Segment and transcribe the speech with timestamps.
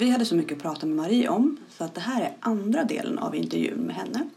[0.00, 2.84] Vi hade så mycket att prata med Marie om så att det här är andra
[2.84, 4.28] delen av intervjun med henne.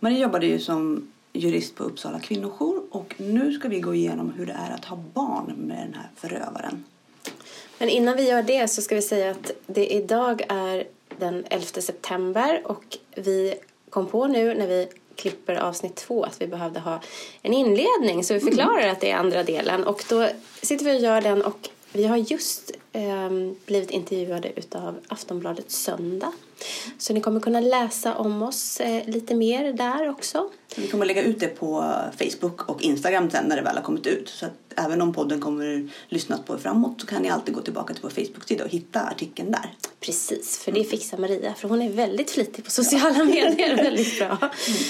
[0.00, 4.46] Marie jobbade ju som jurist på Uppsala kvinnojour och nu ska vi gå igenom hur
[4.46, 6.84] det är att ha barn med den här förövaren.
[7.78, 10.84] Men innan vi gör det så ska vi säga att det idag är
[11.18, 13.54] den 11 september och vi
[13.90, 17.00] kom på nu när vi klipper avsnitt två att vi behövde ha
[17.42, 20.28] en inledning så vi förklarar att det är andra delen och då
[20.62, 23.30] sitter vi och gör den och vi har just eh,
[23.66, 26.32] blivit intervjuade utav Aftonbladet Söndag.
[26.98, 30.50] Så ni kommer kunna läsa om oss eh, lite mer där också.
[30.76, 34.06] Vi kommer lägga ut det på Facebook och Instagram sen när det väl har kommit
[34.06, 34.28] ut.
[34.28, 37.94] Så att även om podden kommer lyssnas på framåt så kan ni alltid gå tillbaka
[37.94, 39.74] till vår Facebook-sida och hitta artikeln där.
[40.00, 43.24] Precis, för det fixar Maria för hon är väldigt flitig på sociala ja.
[43.24, 43.76] medier.
[43.76, 44.38] väldigt bra.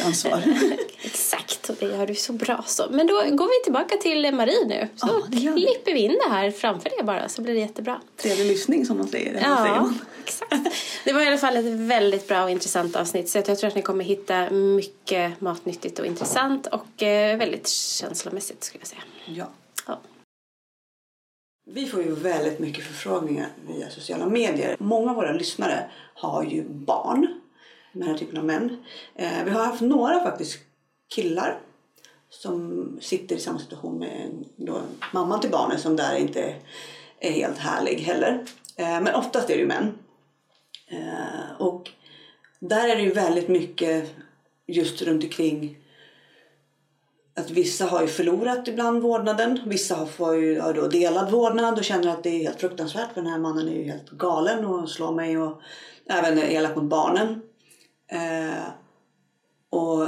[0.05, 0.43] Ansvar.
[1.03, 2.87] Exakt, och det gör du så bra så.
[2.91, 4.89] Men då går vi tillbaka till Marie nu.
[4.97, 8.01] Så ja, klipper vi in det här framför det bara så blir det jättebra.
[8.17, 9.41] Trevlig lyssning som man säger.
[9.43, 9.93] Ja, säger
[10.31, 10.77] exakt.
[11.05, 13.75] Det var i alla fall ett väldigt bra och intressant avsnitt så jag tror att
[13.75, 19.03] ni kommer hitta mycket matnyttigt och intressant och eh, väldigt känslomässigt skulle jag säga.
[19.27, 19.51] Ja.
[21.67, 24.77] Vi får ju väldigt mycket förfrågningar via sociala medier.
[24.79, 27.41] Många av våra lyssnare har ju barn,
[27.93, 28.85] den här typen av män.
[29.15, 30.59] Eh, vi har haft några faktiskt
[31.15, 31.61] killar
[32.29, 34.81] som sitter i samma situation med då,
[35.13, 36.55] mamman till barnen som där inte
[37.19, 38.45] är helt härlig heller.
[38.77, 39.99] Eh, men oftast är det ju män.
[41.59, 41.91] Och
[42.59, 44.15] där är det ju väldigt mycket
[44.73, 45.79] just runt omkring
[47.41, 49.61] att vissa har ju förlorat ibland vårdnaden.
[49.67, 53.21] Vissa får ju har då delad vårdnad och känner att det är helt fruktansvärt för
[53.21, 55.61] den här mannen är ju helt galen och slår mig och
[56.07, 57.43] även elak mot barnen.
[58.13, 58.65] Eh,
[59.71, 60.07] och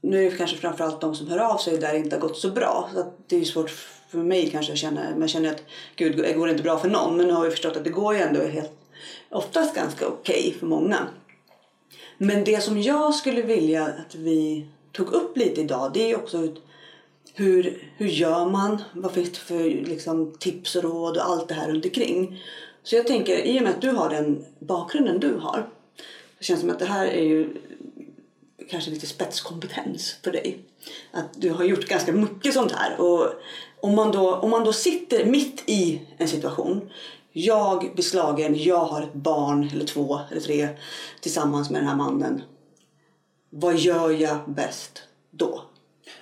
[0.00, 2.38] nu är det kanske framförallt de som hör av sig där det inte har gått
[2.38, 2.90] så bra.
[2.94, 3.70] Så det är svårt
[4.08, 5.62] för mig kanske att känna, man känner att
[5.96, 7.16] gud det går inte bra för någon.
[7.16, 8.72] Men nu har vi förstått att det går ju ändå helt,
[9.30, 10.98] oftast ganska okej okay för många.
[12.18, 16.48] Men det som jag skulle vilja att vi tog upp lite idag det är också
[17.34, 18.82] hur, hur gör man?
[18.92, 22.42] Vad finns det för liksom, tips och råd och allt det här runt omkring.
[22.82, 25.68] Så jag tänker, i och med att du har den bakgrunden du har.
[26.38, 27.54] Det känns som att det här är ju
[28.70, 30.58] kanske lite spetskompetens för dig.
[31.12, 33.00] Att du har gjort ganska mycket sånt här.
[33.00, 33.32] Och
[33.80, 36.90] om man då, om man då sitter mitt i en situation.
[37.36, 40.68] Jag blir slagen, jag har ett barn eller två eller tre
[41.20, 42.42] tillsammans med den här mannen.
[43.50, 45.62] Vad gör jag bäst då?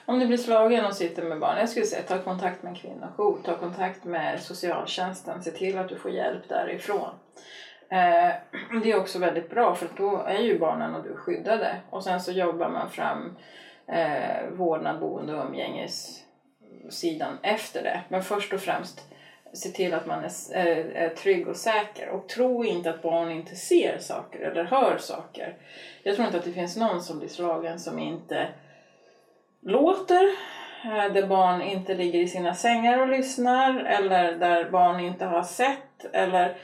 [0.07, 2.79] Om du blir slagen och sitter med barn, jag skulle säga ta kontakt med en
[2.79, 7.09] kvinnojour, ta kontakt med socialtjänsten, se till att du får hjälp därifrån.
[7.89, 8.33] Eh,
[8.83, 12.21] det är också väldigt bra för då är ju barnen och du skyddade och sen
[12.21, 13.37] så jobbar man fram
[13.87, 18.01] eh, vårdnad, boende och umgängessidan efter det.
[18.09, 19.12] Men först och främst
[19.53, 23.03] se till att man är, är, eh, är trygg och säker och tro inte att
[23.03, 25.55] barn inte ser saker eller hör saker.
[26.03, 28.49] Jag tror inte att det finns någon som blir slagen som inte
[29.63, 30.23] låter,
[30.85, 35.43] eh, där barn inte ligger i sina sängar och lyssnar eller där barn inte har
[35.43, 36.57] sett eller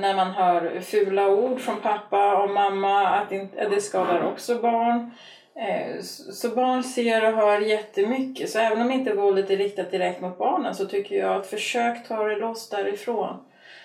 [0.00, 5.10] när man hör fula ord från pappa och mamma, att eh, det skadar också barn.
[5.56, 6.00] Eh,
[6.32, 8.50] så barn ser och hör jättemycket.
[8.50, 12.08] Så även om inte våldet är riktat direkt mot barnen så tycker jag att försök
[12.08, 13.36] ta det loss därifrån.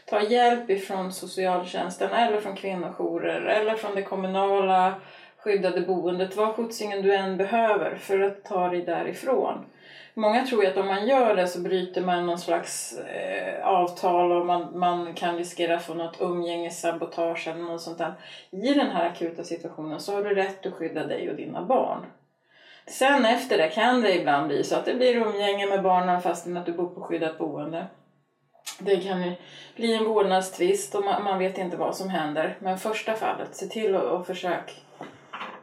[0.05, 4.93] Ta hjälp ifrån socialtjänsten eller från kvinnojourer eller från det kommunala
[5.37, 6.35] skyddade boendet.
[6.35, 9.65] Vad skjutsingen du än behöver för att ta dig därifrån.
[10.19, 14.31] Många tror ju att om man gör det så bryter man någon slags eh, avtal
[14.31, 18.13] och man, man kan riskera att få något umgängessabotage eller något sånt där.
[18.51, 22.05] I den här akuta situationen så har du rätt att skydda dig och dina barn.
[22.87, 26.57] Sen efter det kan det ibland bli så att det blir umgänge med barnen fastän
[26.57, 27.87] att du bor på skyddat boende.
[28.79, 29.31] Det kan
[29.75, 32.57] bli en vårdnadstvist och man, man vet inte vad som händer.
[32.59, 34.71] Men första fallet, se till att försöka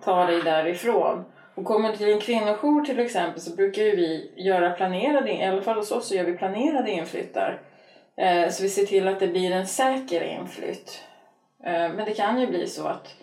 [0.04, 1.24] ta dig därifrån.
[1.56, 5.62] Och kommer till en kvinnojour till exempel så brukar ju vi göra planerade, i alla
[5.62, 7.60] fall hos oss så gör vi planerade inflyttar.
[8.16, 11.04] Eh, så vi ser till att det blir en säker inflytt.
[11.64, 13.14] Eh, men det kan ju bli så att,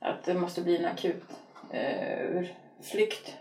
[0.00, 1.24] att det måste bli en akut
[1.70, 2.44] eh,
[2.82, 3.36] flykt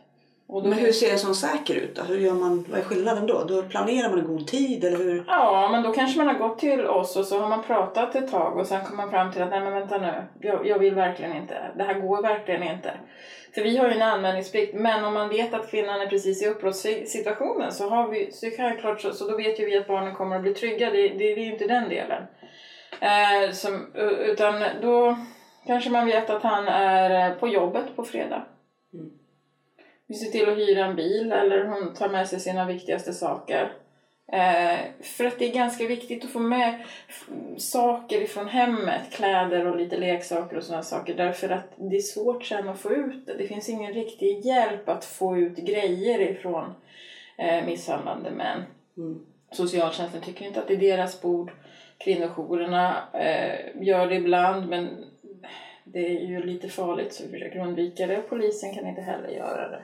[0.51, 2.01] men hur ser en sån säker ut då?
[2.01, 3.43] Hur gör man, vad är skillnaden då?
[3.43, 5.23] Då planerar man i god tid eller hur?
[5.27, 8.31] Ja, men då kanske man har gått till oss och så har man pratat ett
[8.31, 10.95] tag och sen kommer man fram till att nej men vänta nu, jag, jag vill
[10.95, 12.93] verkligen inte, det här går verkligen inte.
[13.53, 16.47] För vi har ju en anmälningsplikt, men om man vet att kvinnan är precis i
[16.47, 20.35] uppbrottssituationen så har vi, så självklart så, så då vet ju vi att barnen kommer
[20.35, 22.23] att bli trygga, det, det, det är ju inte den delen.
[22.99, 25.17] Eh, som, utan då
[25.67, 28.45] kanske man vet att han är på jobbet på fredag.
[28.93, 29.11] Mm.
[30.07, 33.71] Vi ser till att hyra en bil eller hon tar med sig sina viktigaste saker.
[34.27, 36.83] Eh, för att det är ganska viktigt att få med
[37.57, 41.13] saker ifrån hemmet, kläder och lite leksaker och sådana saker.
[41.13, 43.33] Därför att det är svårt sen att få ut det.
[43.33, 46.73] Det finns ingen riktig hjälp att få ut grejer ifrån
[47.37, 48.63] eh, misshandlande män.
[48.97, 49.25] Mm.
[49.51, 51.51] Socialtjänsten tycker inte att det är deras bord.
[51.97, 55.05] Kvinnojourerna eh, gör det ibland men
[55.83, 58.21] det är ju lite farligt så vi försöker undvika det.
[58.29, 59.81] Polisen kan inte heller göra det.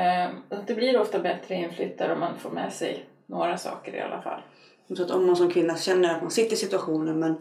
[0.00, 0.30] Eh,
[0.66, 4.40] det blir ofta bättre inflyttare om man får med sig några saker i alla fall.
[4.96, 7.36] Så att om man som kvinna känner att man sitter i situationen men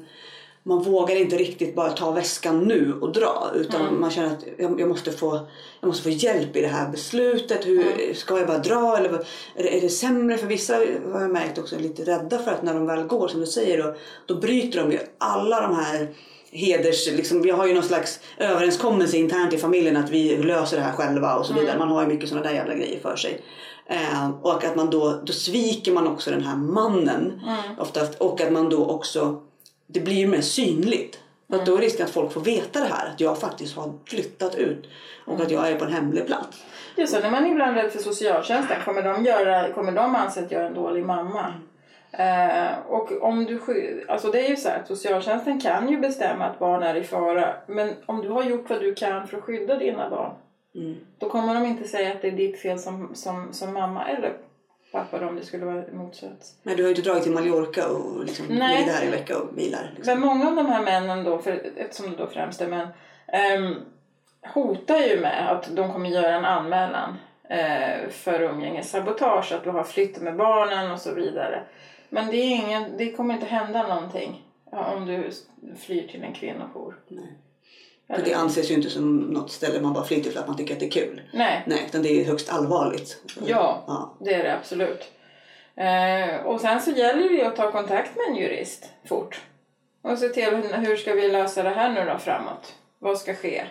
[0.64, 4.80] man vågar inte riktigt bara ta väskan nu och dra utan man känner att jag,
[4.80, 5.40] jag, måste få,
[5.82, 7.66] jag måste få hjälp i det här beslutet.
[7.66, 9.10] Hur, Ska jag bara dra eller
[9.56, 10.38] är det, är det sämre?
[10.38, 10.76] För vissa
[11.12, 13.46] har jag märkt också är lite rädda för att när de väl går som du
[13.46, 13.96] säger då,
[14.26, 16.08] då bryter de ju alla de här
[16.52, 17.12] heders...
[17.12, 20.92] Liksom, vi har ju någon slags överenskommelse internt i familjen att vi löser det här
[20.92, 21.80] själva och så vidare.
[21.80, 23.42] Man har ju mycket sådana där jävla grejer för sig.
[23.86, 27.42] Eh, och att man då, då sviker man också den här mannen
[27.80, 28.22] oftast.
[28.22, 29.42] Och att man då också,
[29.88, 31.20] det blir ju mer synligt.
[31.50, 33.10] För att då är risken att folk får veta det här.
[33.10, 34.90] Att jag faktiskt har flyttat ut.
[35.26, 36.64] Och att jag är på en hemlig plats.
[36.96, 40.44] Det så, när man är ibland rädd för socialtjänsten, kommer de, göra, kommer de anse
[40.44, 41.54] att jag är en dålig mamma?
[42.12, 43.60] Eh, och om du
[44.08, 47.04] alltså det är ju så här att socialtjänsten kan ju bestämma att barn är i
[47.04, 47.56] fara.
[47.68, 50.32] Men om du har gjort vad du kan för att skydda dina barn.
[50.76, 50.96] Mm.
[51.18, 54.38] Då kommer de inte säga att det är ditt fel som, som, som mamma eller
[54.92, 56.56] pappa då, om det skulle vara motsats.
[56.64, 59.38] Men du har ju inte dragit till Mallorca och liksom ligger där i en vecka
[59.38, 59.92] och vilar.
[59.96, 60.20] Liksom.
[60.20, 62.88] Men många av de här männen då, för, eftersom det då främst är män,
[63.28, 63.76] ehm,
[64.54, 67.18] hotar ju med att de kommer göra en anmälan
[67.50, 71.64] eh, för umgängessabotage, att du har flytt med barnen och så vidare.
[72.10, 75.32] Men det, är ingen, det kommer inte hända någonting om du
[75.80, 76.96] flyr till en kvinnojour.
[77.08, 77.38] Nej.
[78.08, 80.58] För det anses ju inte som något ställe man bara flyr till för att man
[80.58, 81.22] tycker att det är kul.
[81.34, 83.22] Nej, Nej, utan det är högst allvarligt.
[83.46, 83.84] Ja.
[83.88, 84.14] ja.
[84.20, 85.12] det är det absolut.
[85.76, 89.42] Eh, och sen så gäller det ju att ta kontakt med en jurist fort.
[90.02, 92.76] Och se till hur, hur ska vi lösa det här nu då framåt?
[93.00, 93.64] Vad ska ske?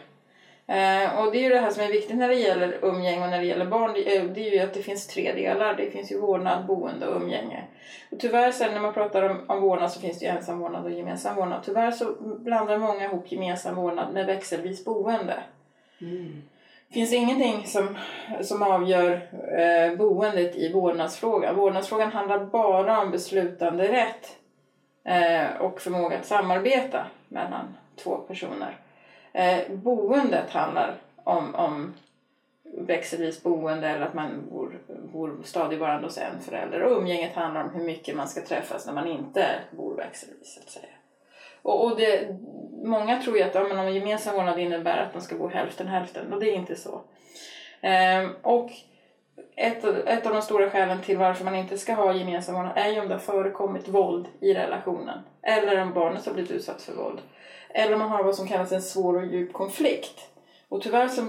[0.72, 3.30] Eh, och det är ju det här som är viktigt när det gäller umgänge och
[3.30, 3.92] när det gäller barn.
[3.92, 5.74] Det är, det är ju att det finns tre delar.
[5.74, 7.64] Det finns ju vårdnad, boende och umgänge.
[8.10, 10.84] Och tyvärr sen när man pratar om, om vårdnad så finns det ju ensam vårdnad
[10.84, 11.62] och gemensam vårdnad.
[11.64, 15.42] Tyvärr så blandar många ihop gemensam vårdnad med växelvis boende.
[16.88, 17.96] Det finns ingenting som,
[18.42, 19.12] som avgör
[19.58, 21.56] eh, boendet i vårdnadsfrågan.
[21.56, 24.36] Vårdnadsfrågan handlar bara om beslutande rätt
[25.04, 28.76] eh, och förmåga att samarbeta mellan två personer.
[29.32, 30.94] Eh, boendet handlar
[31.24, 31.94] om, om
[32.78, 34.78] växelvis boende eller att man bor,
[35.12, 36.82] bor stadigvarande hos en förälder.
[36.82, 40.54] Och umgänget handlar om hur mycket man ska träffas när man inte bor växelvis.
[40.54, 40.94] Så att säga.
[41.62, 42.38] Och, och det,
[42.84, 45.86] många tror ju att ja, men om gemensam vårdnad innebär att man ska bo hälften
[45.86, 47.00] hälften och det är inte så.
[47.80, 48.70] Ehm, och
[49.56, 52.72] ett, av- ett av de stora skälen till varför man inte ska ha gemensam vårdnad
[52.76, 55.18] är ju om det har förekommit våld i relationen.
[55.42, 57.18] Eller om barnet har blivit utsatt för våld.
[57.70, 60.28] Eller om man har vad som kallas en svår och djup konflikt.
[60.68, 61.22] Och tyvärr så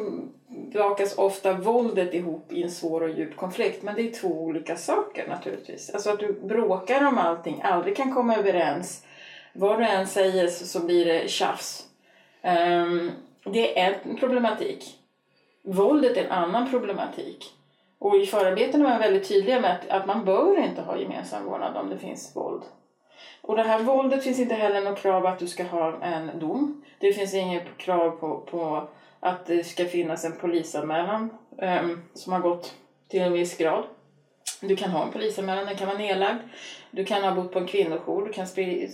[0.74, 3.84] bakas ofta våldet ihop i en svår och djup konflikt.
[3.84, 5.90] Men det är två olika saker naturligtvis.
[5.90, 9.06] Alltså att du bråkar om allting, aldrig kan komma överens.
[9.54, 11.88] Vad du än säger så, blir det tjafs.
[12.42, 13.12] Um,
[13.44, 15.00] det är en problematik.
[15.62, 17.54] Våldet är en annan problematik.
[18.04, 21.46] Och i förarbetena var man väldigt tydliga med att, att man bör inte ha gemensam
[21.46, 22.64] vårdnad om det finns våld.
[23.42, 26.84] Och det här våldet finns inte heller något krav att du ska ha en dom.
[27.00, 28.88] Det finns inget krav på, på
[29.20, 32.74] att det ska finnas en polisanmälan um, som har gått
[33.10, 33.84] till en viss grad.
[34.62, 36.40] Du kan ha en polisanmälan, den kan vara nedlagd.
[36.92, 38.48] Du kan ha bott på en kvinnojour, du kan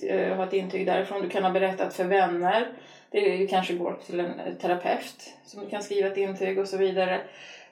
[0.10, 1.22] eh, ha ett intyg därifrån.
[1.22, 2.72] Du kan ha berättat för vänner.
[3.12, 7.22] Det kanske går till en terapeut som du kan skriva ett intyg och så vidare.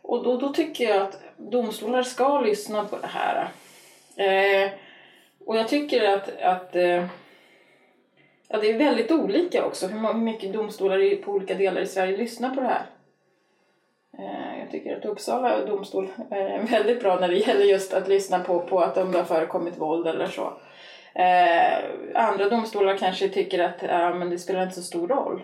[0.07, 3.47] Och då, då tycker jag att domstolar ska lyssna på det här.
[4.15, 4.71] Eh,
[5.45, 7.05] och jag tycker att, att eh,
[8.47, 11.87] ja, det är väldigt olika också hur, hur mycket domstolar i, på olika delar i
[11.87, 12.85] Sverige lyssnar på det här.
[14.17, 18.39] Eh, jag tycker att Uppsala domstol är väldigt bra när det gäller just att lyssna
[18.39, 20.53] på, på att om det har förekommit våld eller så.
[21.13, 21.77] Eh,
[22.15, 25.41] andra domstolar kanske tycker att ja, men det spelar inte så stor roll.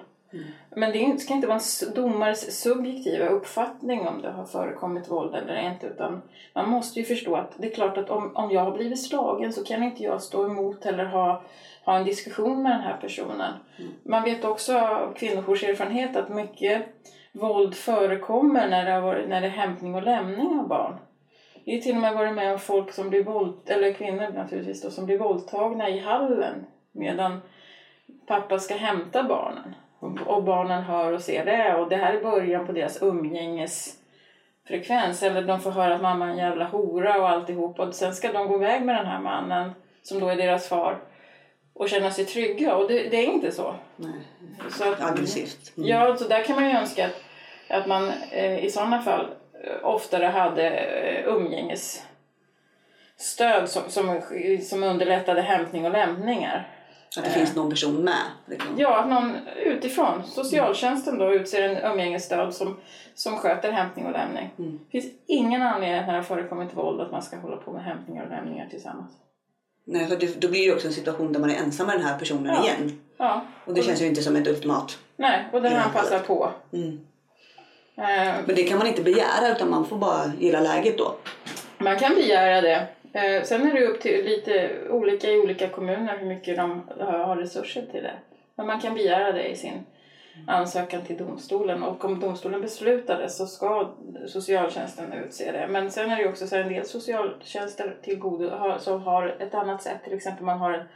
[0.70, 5.72] Men det ska inte vara en domares subjektiva uppfattning om det har förekommit våld eller
[5.72, 5.88] inte.
[5.88, 6.22] Utan
[6.54, 9.54] man måste ju förstå att det är klart att om, om jag har blivit slagen
[9.54, 11.44] så kan inte jag stå emot eller ha,
[11.86, 13.54] ha en diskussion med den här personen.
[14.04, 16.86] Man vet också av kvinnojourserfarenhet att mycket
[17.32, 20.96] våld förekommer när det, har varit, när det är hämtning och lämning av barn.
[21.66, 24.82] Det är till och med varit med om folk som blir våld, eller kvinnor naturligtvis
[24.82, 27.42] då, som blir våldtagna i hallen medan
[28.28, 29.76] pappa ska hämta barnen.
[30.26, 33.98] Och- barnen hör och ser det och det här är början på deras umgänges
[34.68, 35.24] frekvens.
[35.24, 37.80] Eller de får höra att mamma är en jävla hora och alltihop.
[37.80, 41.00] Och sen ska de gå iväg med den här mannen som då är deras far
[41.74, 42.76] och känna sig trygga.
[42.76, 43.76] Och det, det är inte så.
[43.96, 44.14] Nej.
[44.72, 45.78] så att, Aggressivt.
[45.78, 45.90] Mm.
[45.90, 47.22] Ja, så där kan man ju önska att,
[47.70, 49.28] att man eh, i sådana fall
[49.64, 54.22] eh, oftare hade eh, umgängesstöd som, som,
[54.62, 56.70] som underlättade hämtning och lämningar.
[57.18, 58.24] Att det finns någon person med.
[58.46, 58.76] Liksom.
[58.78, 62.78] Ja, att någon utifrån, socialtjänsten då, utser en umgängesstöd som,
[63.16, 64.50] som sköter hämtning och lämning.
[64.60, 64.80] Mm.
[64.92, 67.84] Det finns ingen anledning när det har förekommit våld att man ska hålla på med
[67.84, 69.12] hämtningar och lämningar tillsammans.
[69.86, 72.06] Nej, för det, då blir det också en situation där man är ensam med den
[72.06, 72.64] här personen Ja.
[72.64, 73.00] igen.
[73.18, 74.98] Ja, Och det känns ju inte som ett ultimat.
[75.16, 76.52] nej, och där det han passar på.
[76.74, 77.00] Mm.
[77.98, 81.16] Eh, Men det kan man inte begära utan man får bara gilla läget då.
[81.78, 82.88] Man kan begära det.
[83.14, 87.36] Eh, sen är det upp till lite olika i olika kommuner hur mycket de har
[87.36, 88.16] resurser till det.
[88.56, 89.86] Men man kan begära det i sin
[90.48, 93.94] ansökan till domstolen och om domstolen beslutar det så ska
[94.28, 95.68] socialtjänsten utse det.
[95.68, 98.98] Men sen är det ju också så att en del socialtjänster till godo har, så
[98.98, 100.04] har ett annat sätt.
[100.04, 100.88] Till exempel man har en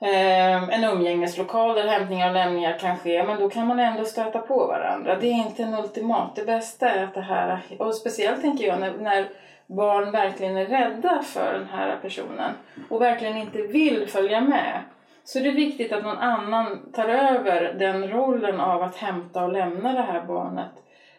[0.00, 4.38] eh, en umgängeslokal där hämtningar och lämningar kan ske, men då kan man ändå stöta
[4.38, 5.16] på varandra.
[5.20, 6.36] Det är inte en ultimat.
[6.36, 9.28] Det bästa är att det här, och speciellt tänker jag när, när
[9.68, 12.52] barn verkligen är rädda för den här personen
[12.88, 14.80] och verkligen inte vill följa med.
[15.24, 19.52] Så det är viktigt att någon annan tar över den rollen av att hämta och
[19.52, 20.70] lämna det här barnet.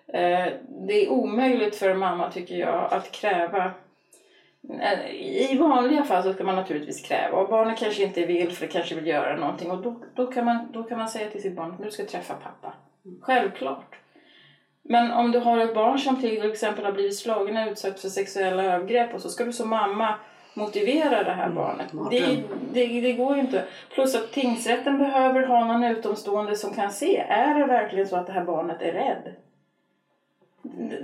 [0.08, 3.72] Eh, Det är omöjligt för en mamma, tycker jag, att kräva
[5.12, 8.72] i vanliga fall så ska man naturligtvis kräva och barnet kanske inte vill för det
[8.72, 11.56] kanske vill göra någonting och då, då, kan man, då kan man säga till sitt
[11.56, 12.74] barn att du ska träffa pappa.
[13.22, 13.96] Självklart.
[14.84, 18.10] Men om du har ett barn som till exempel har blivit slagen och utsatt för
[18.10, 20.16] sexuella övergrepp och så ska du som mamma
[20.54, 21.88] motivera det här barnet.
[22.12, 22.44] Det,
[22.74, 23.64] det, det går ju inte.
[23.94, 27.18] Plus att tingsrätten behöver ha någon utomstående som kan se.
[27.18, 29.36] Är det verkligen så att det här barnet är rädd?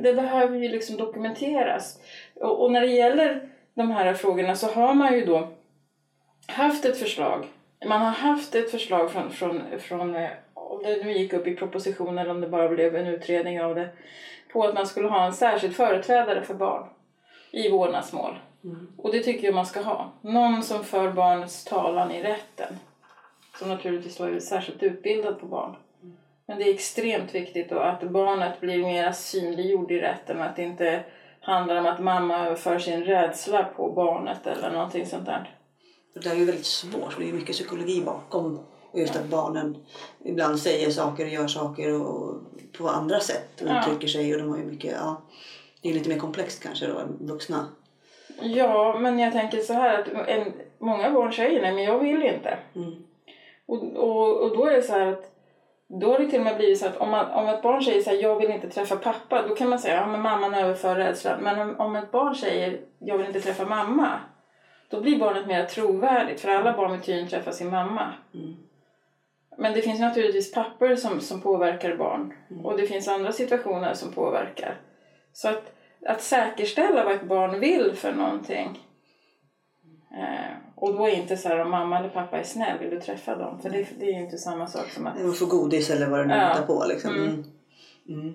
[0.03, 2.00] Det, behöver ju liksom dokumenteras.
[2.36, 5.48] Och, och när det gäller de här frågorna så har man ju då
[6.48, 7.46] haft ett förslag.
[7.86, 10.29] Man har haft ett förslag från, från, från eh,
[10.65, 13.75] om det nu gick upp i proposition eller om det bara blev en utredning av
[13.75, 13.89] det,
[14.53, 16.88] på att man skulle ha en särskild företrädare för barn
[17.51, 18.39] i vårdnadsmål.
[18.98, 20.12] Och det tycker jag man ska ha.
[20.22, 22.79] Någon som för barnets talan i rätten.
[23.60, 25.75] Som naturligtvis då är särskilt utbildad på barn.
[26.48, 30.41] Men det är extremt viktigt då att barnet blir mer synliggjord i rätten.
[30.41, 31.03] Att det inte
[31.41, 35.57] handlar om att mamma överför sin rädsla på barnet eller någonting sånt där.
[36.13, 37.17] Det är ju väldigt svårt.
[37.17, 38.60] Det är ju mycket psykologi bakom.
[38.95, 39.77] Just att barnen
[40.23, 42.41] ibland säger saker och gör saker och
[42.77, 44.33] på andra sätt och uttrycker sig.
[44.33, 45.21] Och de har ju mycket, ja,
[45.81, 47.67] det är lite mer komplext kanske då än vuxna.
[48.41, 52.23] Ja, men jag tänker så här att en, många barn säger nej men jag vill
[52.23, 52.57] inte.
[52.75, 52.93] Mm.
[53.65, 55.31] Och, och, och då är det så här att
[55.87, 58.01] då har det till och med blivit så att om, man, om ett barn säger
[58.01, 60.95] så här, jag vill inte träffa pappa, då kan man säga ja men mamman överför
[60.95, 61.43] rädslan.
[61.43, 64.19] Men om, om ett barn säger jag vill inte träffa mamma,
[64.89, 68.13] då blir barnet mer trovärdigt för alla barn vill tydligen träffa sin mamma.
[68.33, 68.55] Mm.
[69.57, 72.33] Men det finns naturligtvis papper som, som påverkar barn
[72.63, 74.81] och det finns andra situationer som påverkar.
[75.33, 75.71] Så att,
[76.05, 78.79] att säkerställa vad ett barn vill för någonting
[80.12, 83.35] eh, och då inte så här om mamma eller pappa är snäll, vill du träffa
[83.35, 83.62] dem?
[83.62, 85.38] För det, det är ju inte samma sak som att...
[85.38, 86.63] För godis eller vad det nu Ja.
[86.67, 86.85] på.
[86.88, 87.15] Liksom.
[87.15, 87.27] Mm.
[87.27, 87.43] Mm.
[88.07, 88.33] Mm.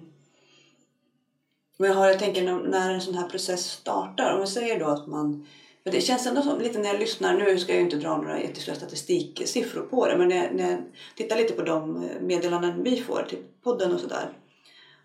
[1.76, 4.34] Men jag, har, jag tänker när, när en sån här process startar.
[4.34, 5.46] Om vi säger då att man...
[5.84, 8.40] För det känns ändå som, lite när jag lyssnar, nu ska jag inte dra några
[8.40, 10.16] jättestora statistiksiffror på det.
[10.16, 10.80] Men när, jag- när jag
[11.16, 14.28] tittar lite på de meddelanden vi får till podden och sådär.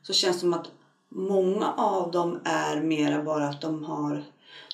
[0.03, 0.67] Så känns det som att
[1.09, 4.23] många av dem är mera bara att de har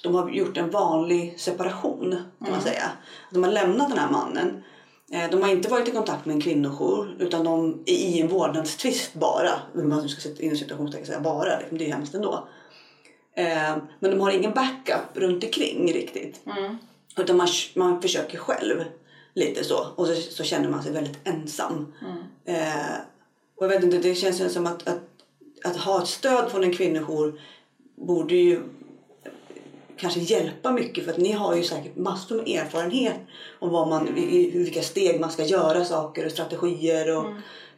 [0.04, 2.84] de har gjort en vanlig separation kan man säga.
[3.32, 4.64] De har lämnat den här mannen.
[5.12, 8.28] Eh, De har inte varit i kontakt med en kvinnojour utan de är i en
[8.28, 9.50] vårdnadstvist bara.
[9.74, 12.48] Man ska sätta in situationstecken säga bara, liksom, det är ju hemskt ändå.
[13.36, 16.42] Eh, Men de har ingen backup runt omkring riktigt.
[16.46, 16.78] Mm.
[17.18, 18.84] Utan man, man försöker själv
[19.34, 19.88] lite så.
[19.96, 21.94] Och så, så känner man sig väldigt ensam.
[22.46, 22.96] Eh,
[23.56, 25.02] och jag vet inte, det känns ju som att, att,
[25.64, 27.42] att ha ett stöd från en kvinnojour
[27.96, 28.60] borde ju
[29.98, 33.20] kanske hjälpa mycket för att ni har ju säkert massor med erfarenhet
[33.60, 37.26] om vad man, i, vilka steg man ska göra saker och strategier och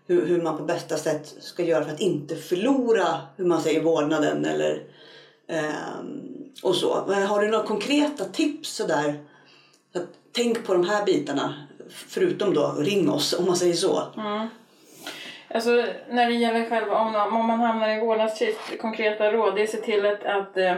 [0.08, 3.84] hur, hur man på bästa sätt ska göra för att inte förlora hur man säger
[3.84, 4.84] vårdnaden eller
[5.54, 6.34] Ehm,
[6.64, 6.94] och så.
[7.28, 9.16] Har du några konkreta tips sådär?
[9.96, 14.04] Att, tänk på de här bitarna förutom då ring oss om man säger så.
[14.18, 14.48] Mm.
[15.48, 19.64] Alltså när det gäller själva, om, om man hamnar i vårdnadstvist, konkreta råd, det är
[19.64, 20.76] att se till att, att eh,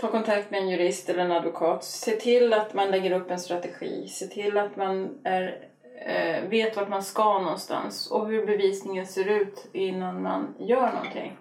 [0.00, 1.84] ta kontakt med en jurist eller en advokat.
[1.84, 4.08] Se till att man lägger upp en strategi.
[4.08, 5.68] Se till att man är,
[6.06, 11.36] eh, vet vart man ska någonstans och hur bevisningen ser ut innan man gör någonting.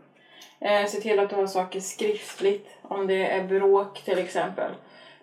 [0.60, 4.72] Eh, se till att du har saker skriftligt om det är bråk till exempel.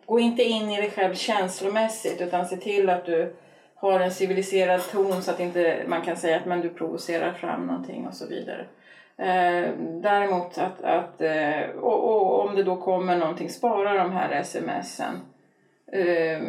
[0.07, 3.37] Gå inte in i dig själv känslomässigt utan se till att du
[3.75, 7.67] har en civiliserad ton så att inte man kan säga att men du provocerar fram
[7.67, 8.67] någonting och så vidare.
[9.17, 14.43] Eh, däremot att, att eh, och, och, om det då kommer någonting, spara de här
[14.43, 15.21] smsen.
[15.93, 16.43] Eh,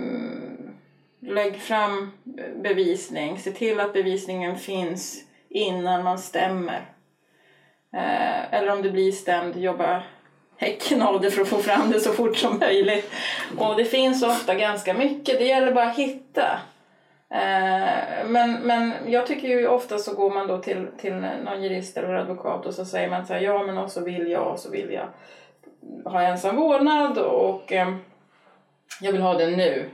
[1.20, 2.12] lägg fram
[2.56, 6.93] bevisning, se till att bevisningen finns innan man stämmer.
[7.94, 10.04] Eh, eller om du blir stämd, jobba
[10.58, 13.12] häcken av det för att få fram det så fort som möjligt.
[13.58, 16.60] Och det finns ofta ganska mycket, det gäller bara att hitta.
[17.30, 21.98] Eh, men, men jag tycker ju ofta så går man då till, till någon jurist
[21.98, 24.60] eller advokat och så säger man så här, ja men och så vill jag och
[24.60, 25.08] så vill jag
[26.12, 27.96] ha ensam vårdnad och eh,
[29.02, 29.90] jag vill ha den nu.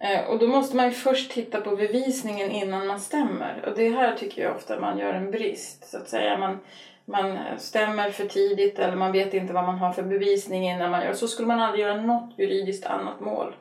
[0.00, 3.64] Eh, och då måste man ju först titta på bevisningen innan man stämmer.
[3.66, 5.90] Och det här tycker jag ofta man gör en brist.
[5.90, 6.38] Så att säga.
[6.38, 6.58] Man,
[7.04, 11.04] man stämmer för tidigt eller man vet inte vad man har för bevisning innan man
[11.04, 11.12] gör.
[11.12, 13.54] Så skulle man aldrig göra något juridiskt annat mål.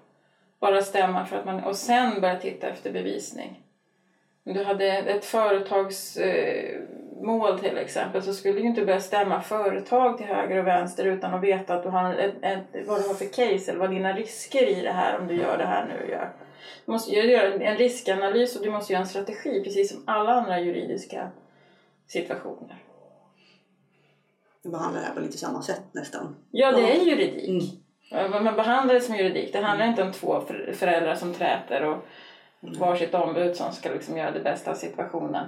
[0.59, 3.63] Bara stämma för att man, och sen börja titta efter bevisning.
[4.45, 10.17] Om du hade ett företagsmål eh, till exempel så skulle du inte börja stämma företag
[10.17, 13.13] till höger och vänster utan att veta att du har ett, ett, vad du har
[13.13, 16.03] för case eller vad dina risker i det här om du gör det här nu
[16.03, 16.31] och gör.
[16.85, 20.59] Du måste göra en riskanalys och du måste göra en strategi precis som alla andra
[20.59, 21.31] juridiska
[22.07, 22.77] situationer.
[24.71, 26.35] Behandlar det här på lite samma sätt nästan.
[26.51, 27.49] Ja, det är juridik.
[28.11, 28.43] Mm.
[28.43, 29.53] Man behandlar det som juridik.
[29.53, 30.41] Det handlar inte om två
[30.73, 32.05] föräldrar som träter och
[32.63, 32.79] mm.
[32.79, 35.45] varsitt ombud som ska liksom göra det bästa av situationen.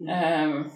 [0.00, 0.50] Mm.
[0.50, 0.70] Um,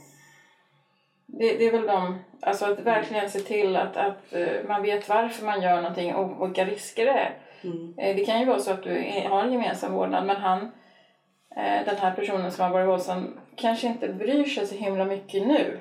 [1.26, 5.08] det, det, är väl de, alltså att verkligen se till att, att uh, man vet
[5.08, 7.38] varför man gör någonting och vilka risker det är.
[7.62, 7.88] Mm.
[7.88, 8.90] Uh, det kan ju vara så att du
[9.28, 13.86] har en gemensam vårdnad men han, uh, den här personen som har varit våldsam kanske
[13.86, 15.80] inte bryr sig så himla mycket nu.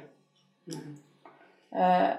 [1.75, 2.09] Eh,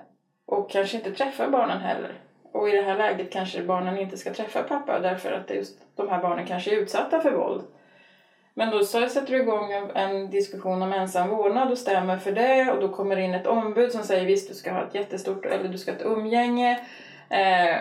[0.46, 2.20] och kanske inte träffar barnen heller.
[2.52, 6.08] Och i det här läget kanske barnen inte ska träffa pappa därför att just de
[6.08, 7.64] här barnen kanske är utsatta för våld.
[8.54, 12.72] Men då så sätter du igång en diskussion om ensam vårdnad och stämmer för det
[12.72, 15.46] och då kommer det in ett ombud som säger visst du ska ha ett jättestort,
[15.46, 16.80] eller du ska ha ett umgänge.
[17.30, 17.80] Eh,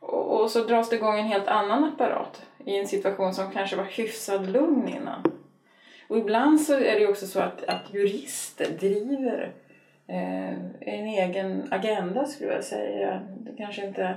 [0.00, 3.76] och, och, så dras det igång en helt annan apparat i en situation som kanske
[3.76, 5.22] var hyfsad lugn innan.
[6.08, 9.71] Och ibland så är det också så att, att jurister driver eh,
[10.06, 13.22] en egen agenda skulle jag säga.
[13.38, 14.16] De kanske inte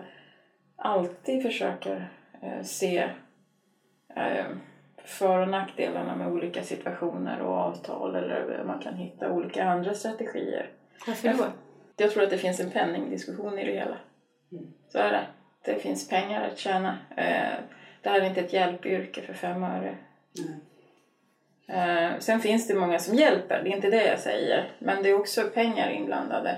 [0.76, 2.10] alltid försöker
[2.41, 3.10] eh, se
[4.15, 4.45] eh,
[4.98, 10.69] för och nackdelarna med olika situationer och avtal eller man kan hitta olika andra strategier.
[11.08, 11.45] Varför då?
[11.98, 13.98] Jag tror att det finns en penningdiskussion i det hela.
[14.52, 14.74] Mm.
[14.88, 15.26] Så är det.
[15.65, 16.98] Det finns pengar att tjäna.
[17.17, 17.60] Eh,
[18.02, 19.95] det här är inte ett hjälpyrke för fem öre.
[20.39, 20.60] Mm.
[21.67, 24.71] Eh, sen finns det många som hjälper, det är inte det jag säger.
[24.80, 26.58] Men det är också pengar inblandade.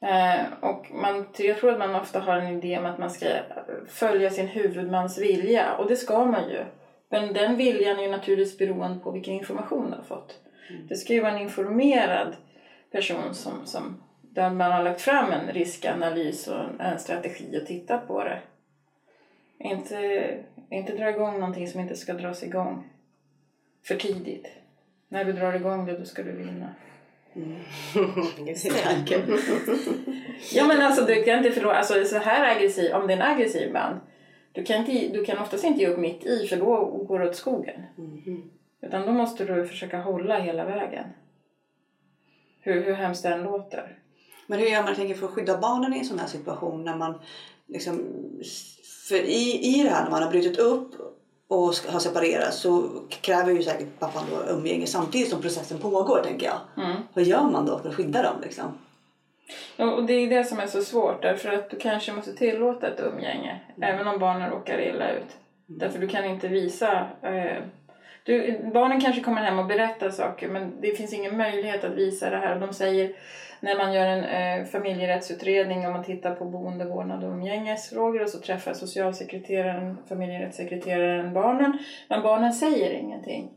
[0.00, 3.26] Eh, och man, jag tror att man ofta har en idé om att man ska
[3.88, 5.76] följa sin huvudmans vilja.
[5.76, 6.64] Och det ska man ju.
[7.08, 10.40] Men den viljan är ju naturligtvis beroende på vilken information du har fått.
[10.70, 10.86] Mm.
[10.86, 12.36] Det ska ju vara en informerad
[12.92, 18.08] person som, som, där man har lagt fram en riskanalys och en strategi och tittat
[18.08, 18.40] på det.
[19.58, 20.28] Inte,
[20.70, 22.84] inte dra igång någonting som inte ska dras igång
[23.86, 24.46] för tidigt.
[25.08, 26.74] När du drar igång det, då ska du vinna.
[27.34, 27.58] Mm.
[30.52, 33.22] ja men alltså du kan inte förlora, alltså så här aggressiv, om det är en
[33.22, 34.00] aggressiv man,
[34.52, 37.28] du kan, inte, du kan oftast inte ge upp mitt i för då går det
[37.28, 37.82] åt skogen.
[37.98, 38.50] Mm.
[38.82, 41.04] Utan då måste du försöka hålla hela vägen.
[42.60, 43.98] Hur, hur hemskt det än låter.
[44.46, 46.96] Men hur gör man tänker för att skydda barnen i en sån här situation när
[46.96, 47.20] man
[47.66, 48.00] liksom,
[49.08, 50.94] för i, i det här när man har brutit upp
[51.48, 56.46] och har separerat så kräver ju säkert pappan då umgänge samtidigt som processen pågår tänker
[56.46, 56.84] jag.
[56.84, 56.96] Mm.
[57.14, 58.78] Vad gör man då för att skydda dem liksom?
[59.76, 62.86] Ja, och det är det som är så svårt därför att du kanske måste tillåta
[62.86, 63.94] ett umgänge mm.
[63.94, 65.36] även om barnen råkar illa ut.
[65.68, 65.78] Mm.
[65.78, 67.62] Därför du kan inte visa eh,
[68.26, 72.30] du, barnen kanske kommer hem och berättar saker men det finns ingen möjlighet att visa
[72.30, 72.60] det här.
[72.60, 73.12] De säger
[73.60, 78.28] när man gör en eh, familjerättsutredning och man tittar på boende, vårdnad och umgängesfrågor och
[78.28, 81.78] så träffar socialsekreteraren, familjerättssekreteraren barnen.
[82.08, 83.50] Men barnen säger ingenting.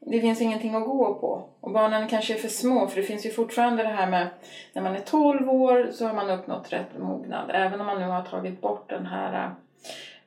[0.00, 1.48] Det finns ingenting att gå på.
[1.60, 4.28] Och barnen kanske är för små för det finns ju fortfarande det här med
[4.72, 7.50] när man är 12 år så har man uppnått rätt mognad.
[7.54, 9.50] Även om man nu har tagit bort den här äh,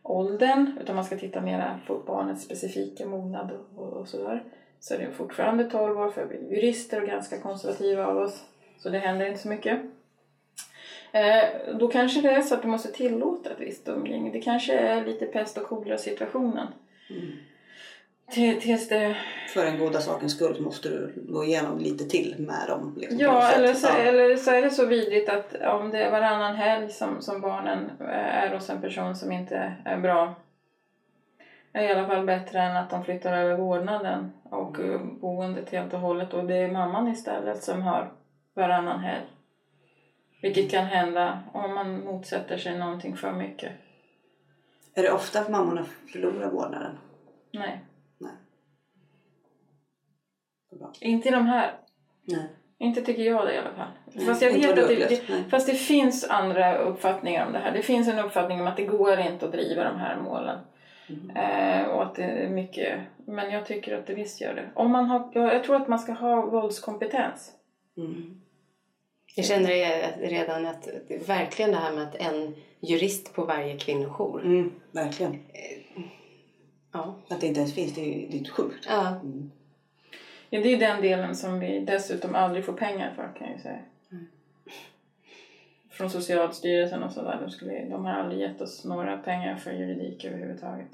[0.04, 4.44] åldern utan man ska titta mer på barnets specifika mognad och, och, och sådär.
[4.82, 8.44] Så är det fortfarande 12 år för vi är jurister och ganska konservativa av oss.
[8.78, 9.82] Så det händer inte så mycket.
[11.12, 14.32] Eh, då kanske det är så att du måste tillåta ett visst umgänge.
[14.32, 16.68] Det kanske är lite pest och kolera situationen.
[17.10, 17.32] Mm.
[18.32, 19.18] Till, tills det...
[19.54, 22.96] För den goda sakens skull så måste du gå igenom lite till med dem.
[22.98, 26.56] Liksom, Ja, eller så, eller så är det så vidrigt att om det är varannan
[26.56, 30.36] helg som, som barnen är hos en person som inte är bra
[31.74, 35.94] är i alla fall bättre än att de flyttar över vårdnaden och eh, boendet helt
[35.94, 38.12] och hållet och det är mamman istället som har
[38.54, 39.26] varannan helg.
[40.42, 43.72] Vilket kan hända om man motsätter sig någonting för mycket.
[44.94, 46.98] Är det ofta att mammorna förlorar vårdnaden?
[47.52, 47.86] Nej,
[48.18, 48.32] Nej.
[51.00, 51.74] Inte i de här.
[52.24, 52.48] Nej.
[52.78, 53.88] Inte tycker jag det i alla fall.
[54.06, 57.72] Nej, Fast jag vet att det, fast det finns andra uppfattningar om det här.
[57.72, 60.60] Det finns en uppfattning om att det går inte att driva de här målen.
[61.14, 61.38] Mm.
[61.38, 64.70] Eh, och att det är mycket, men jag tycker att det visst gör det.
[64.76, 67.52] Om man har, jag, jag tror att man ska ha våldskompetens.
[67.98, 68.42] Mm.
[69.36, 69.68] Jag känner
[70.28, 70.88] redan att
[71.28, 74.46] verkligen det här med att en jurist på varje kvinnojour.
[74.46, 75.40] Mm, verkligen.
[76.92, 77.16] Ja.
[77.30, 78.86] Att det inte ens finns, det är ju det är ju sjukt.
[78.90, 79.22] ja.
[80.54, 83.62] Ja, det är den delen som vi dessutom aldrig får pengar för kan jag ju
[83.62, 83.80] säga.
[85.90, 87.40] Från Socialstyrelsen och sådär.
[87.42, 90.88] De, skulle, de har aldrig gett oss några pengar för juridik överhuvudtaget.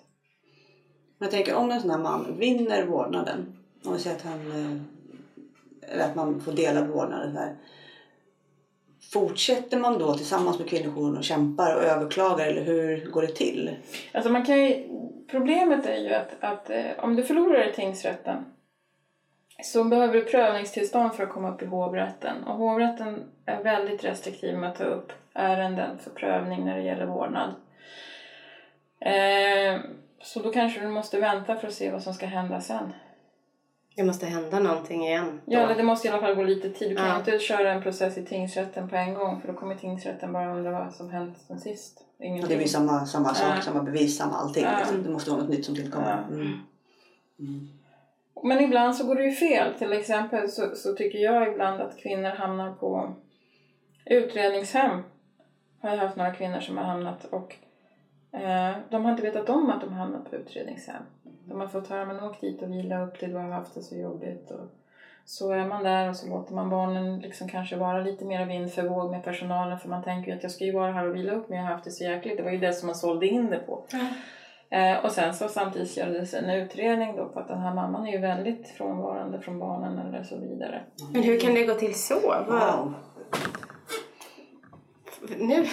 [1.18, 3.58] Men jag tänker om en sån här man vinner vårdnaden.
[3.86, 4.52] Om vi säger att han...
[4.52, 4.82] Eh,
[5.94, 7.34] eller att man får delad vårdnad.
[7.34, 7.56] Så här.
[9.14, 13.76] Fortsätter man då tillsammans med kvinnojouren och kämpar och överklagar eller hur går det till?
[14.14, 14.88] Alltså man kan ju,
[15.32, 18.46] problemet är ju att, att eh, om du förlorar i tingsrätten
[19.64, 22.44] så behöver du prövningstillstånd för att komma upp i hovrätten.
[22.44, 27.06] Och hovrätten är väldigt restriktiv med att ta upp ärenden för prövning när det gäller
[27.06, 27.50] vårdnad.
[29.00, 29.82] Eh,
[30.22, 32.94] så då kanske du måste vänta för att se vad som ska hända sen.
[33.96, 35.42] Det måste hända någonting igen.
[35.46, 36.90] Ja, eller det måste i alla fall gå lite tid.
[36.92, 37.18] Du kan Ja.
[37.20, 40.72] inte köra en process i tingsrätten på en gång för då kommer tingsrätten bara undra
[40.72, 42.04] vad som hänt sen sist.
[42.20, 42.50] Ingenting.
[42.50, 43.62] det blir samma, samma sak, Ja.
[43.62, 44.64] samma bevis, samma allting.
[44.64, 44.78] Ja.
[44.78, 45.04] Liksom.
[45.04, 46.10] Det måste vara något nytt som tillkommer.
[46.10, 46.36] Ja.
[46.36, 46.60] Mm.
[47.40, 47.68] Mm.
[48.44, 49.74] Men ibland så går det ju fel.
[49.74, 53.14] Till exempel så, så tycker jag ibland att kvinnor hamnar på
[54.06, 55.04] utredningshem.
[55.82, 57.56] Har jag haft några kvinnor som har hamnat och
[58.90, 61.04] de har inte vetat om att de har hamnat på utredningshem.
[61.46, 63.82] De har fått höra men åk dit och vila upp dig, du har haft det
[63.82, 64.52] så jobbigt.
[64.52, 64.70] Och
[65.26, 68.72] så är man där och så låter man barnen liksom kanske vara lite mer vind
[68.72, 71.16] för våg med personalen för man tänker ju att jag ska ju vara här och
[71.16, 72.38] vila upp men jag har haft det så jäkligt.
[72.38, 73.84] Det var ju det som man sålde in det på.
[74.70, 78.12] Eh, och sen så samtidigt gjordes en utredning då på att den här mamman är
[78.12, 80.82] ju väldigt frånvarande från barnen eller så vidare.
[81.14, 82.20] Men hur kan det gå till så?
[82.48, 82.94] Wow.
[85.40, 85.66] Nu?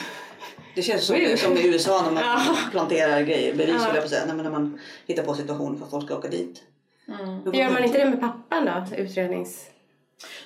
[0.74, 2.56] Det känns som, som i USA när man Ja.
[2.70, 3.94] planterar grejer, bevis Ja.
[3.94, 4.22] jag på säga.
[4.26, 6.62] Nej, men när man hittar på situationer för att folk ska åka dit.
[7.08, 7.54] Mm.
[7.54, 8.96] Gör man inte det med pappan då?
[8.96, 9.70] Utrednings...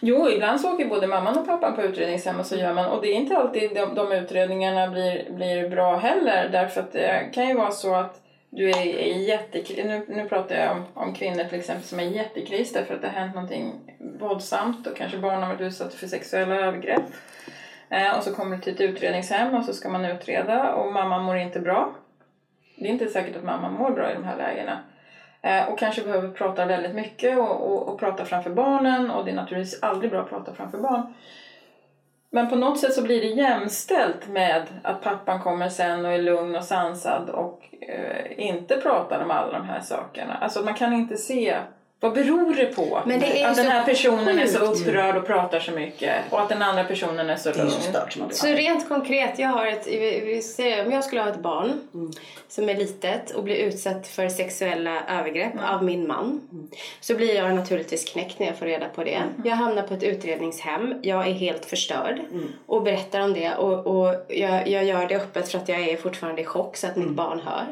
[0.00, 2.86] Jo, ibland så åker både mamman och pappan på utredningshem och så gör man.
[2.86, 6.48] Och det är inte alltid de, de utredningarna blir, blir bra heller.
[6.52, 9.84] Därför att det kan ju vara så att du är, är jättekris.
[9.84, 13.02] Nu, nu pratar jag om, om kvinnor till exempel som är i jättekris därför att
[13.02, 13.72] det har hänt någonting
[14.20, 17.02] våldsamt och kanske barn har varit utsatta för sexuella övergrepp.
[17.88, 21.18] Eh, och så kommer du till ett utredningshem och så ska man utreda och mamma
[21.18, 21.94] mår inte bra.
[22.76, 24.78] Det är inte säkert att mamma mår bra i de här lägena.
[25.42, 29.30] Eh, och kanske behöver prata väldigt mycket och, och, och prata framför barnen och det
[29.30, 31.14] är naturligtvis aldrig bra att prata framför barn.
[32.30, 36.22] Men på något sätt så blir det jämställt med att pappan kommer sen och är
[36.22, 40.34] lugn och sansad och eh, inte pratar om alla de här sakerna.
[40.34, 41.56] Alltså man kan inte se
[42.00, 43.02] vad beror det på?
[43.06, 46.40] Men det är att den här personen är så upprörd och pratar så mycket och
[46.40, 47.70] att den andra personen är så lugn?
[47.70, 51.04] så stört som man Så rent konkret, jag har ett, vi vi säger, om jag
[51.04, 51.80] skulle ha ett barn
[52.48, 56.40] som är litet och blir utsatt för sexuella övergrepp av min man
[57.00, 59.22] så blir jag naturligtvis knäckt när jag får reda på det.
[59.44, 62.20] Jag hamnar på ett utredningshem, jag är helt förstörd
[62.66, 65.96] och berättar om det och, och jag, jag gör det öppet för att jag är
[65.96, 67.66] fortfarande i chock så att mitt barn hör.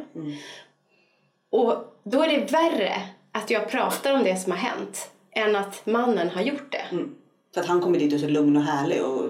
[1.50, 3.02] Och då är det värre
[3.36, 6.84] att jag pratar om det som har hänt än att mannen har gjort det.
[6.96, 7.14] Mm.
[7.54, 9.24] För att han kommer dit och är så lugn och härlig och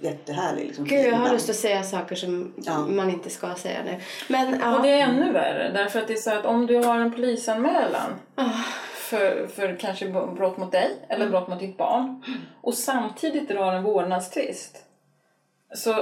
[0.00, 0.66] jättehärlig.
[0.66, 2.78] Liksom, Gud, jag har lust att säga saker som Ja.
[2.78, 4.00] man inte ska säga nu.
[4.28, 4.76] Men ja.
[4.76, 7.12] Och det är ännu värre därför att det är så att om du har en
[7.14, 8.10] polisanmälan
[8.94, 12.22] för, för kanske brott mot dig eller brott mot ditt barn
[12.60, 14.76] och samtidigt drar en vårdnadstvist
[15.74, 15.92] så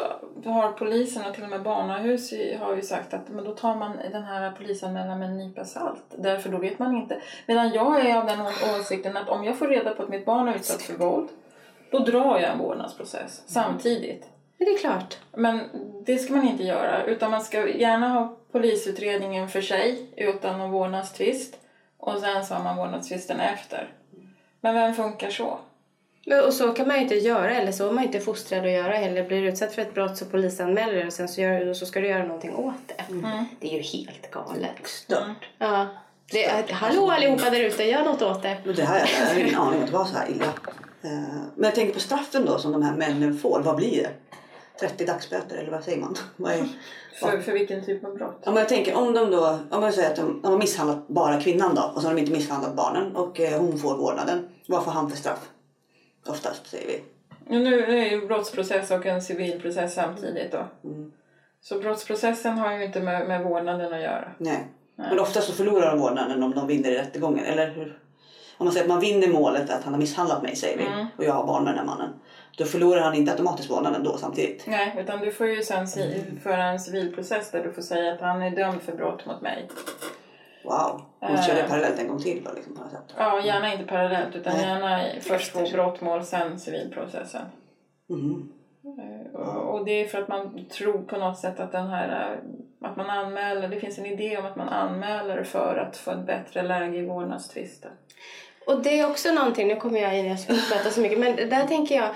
[0.44, 3.98] har polisen och till och med barnahus har ju sagt att men då tar man
[4.12, 6.04] den här polisanmälan med en nypa salt.
[6.16, 7.20] Därför då vet man inte.
[7.46, 8.40] Medan jag är av den
[8.80, 11.28] åsikten att om jag får reda på att mitt barn är utsatt för våld
[11.90, 14.28] då drar jag en vårdnadsprocess samtidigt.
[14.58, 15.18] Men det är klart.
[15.32, 15.60] Men
[16.04, 17.04] det ska man inte göra.
[17.04, 21.58] Utan man ska gärna ha polisutredningen för sig utan någon vårdnadstvist.
[21.98, 23.88] Och sen så har man vårdnadstvisten efter.
[24.60, 25.58] Men vem funkar så?
[26.26, 28.70] Men- Och så kan man ju inte göra, eller så är man inte fostrad att
[28.70, 29.24] göra heller.
[29.28, 32.00] Blir du utsatt för ett brott så polisanmäler du och sen så, gör, så ska
[32.00, 33.04] du göra någonting åt det.
[33.60, 34.86] Det är ju helt galet.
[34.86, 35.48] Stört.
[35.58, 35.86] Ja.
[36.32, 38.56] Det är, hallå allihopa där ute, gör något åt det.
[38.64, 40.44] Men det här, jag har ingen aning om att det var så här illa.
[41.02, 41.10] Eh,
[41.54, 43.60] Men jag tänker på straffen då som de här männen får.
[43.64, 44.10] Vad blir det?
[44.80, 46.16] 30 dagsböter eller vad säger man?
[46.36, 46.68] Vad är,
[47.20, 48.40] För, för vilken typ av brott?
[48.44, 51.08] Ja, men jag tänker om de då, om man säger att de, de har misshandlat
[51.08, 54.48] bara kvinnan då och så har de inte misshandlat barnen och eh, hon får vårdnaden.
[54.66, 55.38] Vad får han för straff?
[56.26, 57.02] Oftast säger vi.
[57.60, 60.66] Nu är ju brottsprocess och en civilprocess samtidigt då.
[60.84, 61.12] Mm.
[61.60, 64.32] Så brottsprocessen har ju inte med, med vårdnaden att göra.
[64.38, 64.66] Nej.
[64.96, 67.44] Men oftast så förlorar de vårdnaden om de vinner i rättegången.
[67.44, 67.98] Eller hur?
[68.58, 71.06] Om man säger att man vinner målet att han har misshandlat mig säger vi Mm.
[71.16, 72.10] och jag har barn med den här mannen.
[72.58, 74.66] Då förlorar han inte automatiskt vårdnaden då samtidigt.
[74.66, 75.86] Nej, utan du får ju sen
[76.42, 79.68] föra en civilprocess där du får säga att han är dömd för brott mot mig.
[80.64, 81.02] Wow.
[81.22, 81.42] Man Eh.
[81.46, 83.14] kör det parallellt en gång till då liksom på något sätt.
[83.16, 84.66] Ja, gärna inte parallellt utan Nej.
[84.66, 87.42] gärna först få brottmål, sen civilprocessen.
[88.08, 88.52] Mhm.
[88.84, 92.32] Eh, Och och det är för att man tror på något sätt att den här
[92.32, 96.10] eh, att man anmäler, det finns en idé om att man anmäler för att få
[96.10, 97.90] ett bättre läge i vårdnadstvister.
[98.66, 101.36] Och det är också någonting, nu kommer jag in, jag ska prata så mycket, men
[101.36, 102.08] där tänker jag,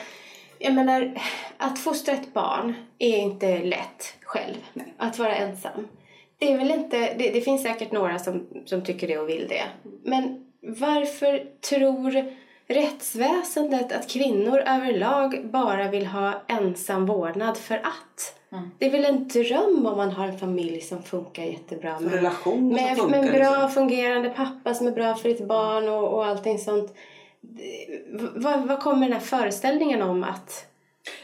[0.58, 1.14] jag menar,
[1.56, 4.56] att fostra ett barn är inte lätt själv.
[4.98, 5.88] Att vara ensam.
[6.38, 9.48] Det är väl inte, det, det finns säkert några som, som tycker det och vill
[9.48, 9.64] det.
[10.02, 12.32] Men varför tror
[12.68, 18.36] rättsväsendet att kvinnor överlag bara vill ha ensam vårdnad för att?
[18.78, 21.90] Det är väl en dröm om man har en familj som funkar jättebra.
[21.90, 23.70] En relation som med, funkar, med en bra liksom.
[23.70, 26.94] fungerande pappa som är bra för ett barn och, och allting sånt.
[28.66, 30.66] Vad kommer den här föreställningen om att...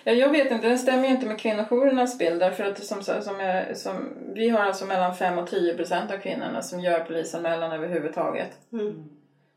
[0.04, 3.40] Ja, jag vet inte, den stämmer ju inte med kvinnojourernas bild därför att som, som,
[3.40, 7.72] är, som, vi har alltså mellan 5 och 10 procent av kvinnorna som gör polisanmälan
[7.72, 8.50] överhuvudtaget.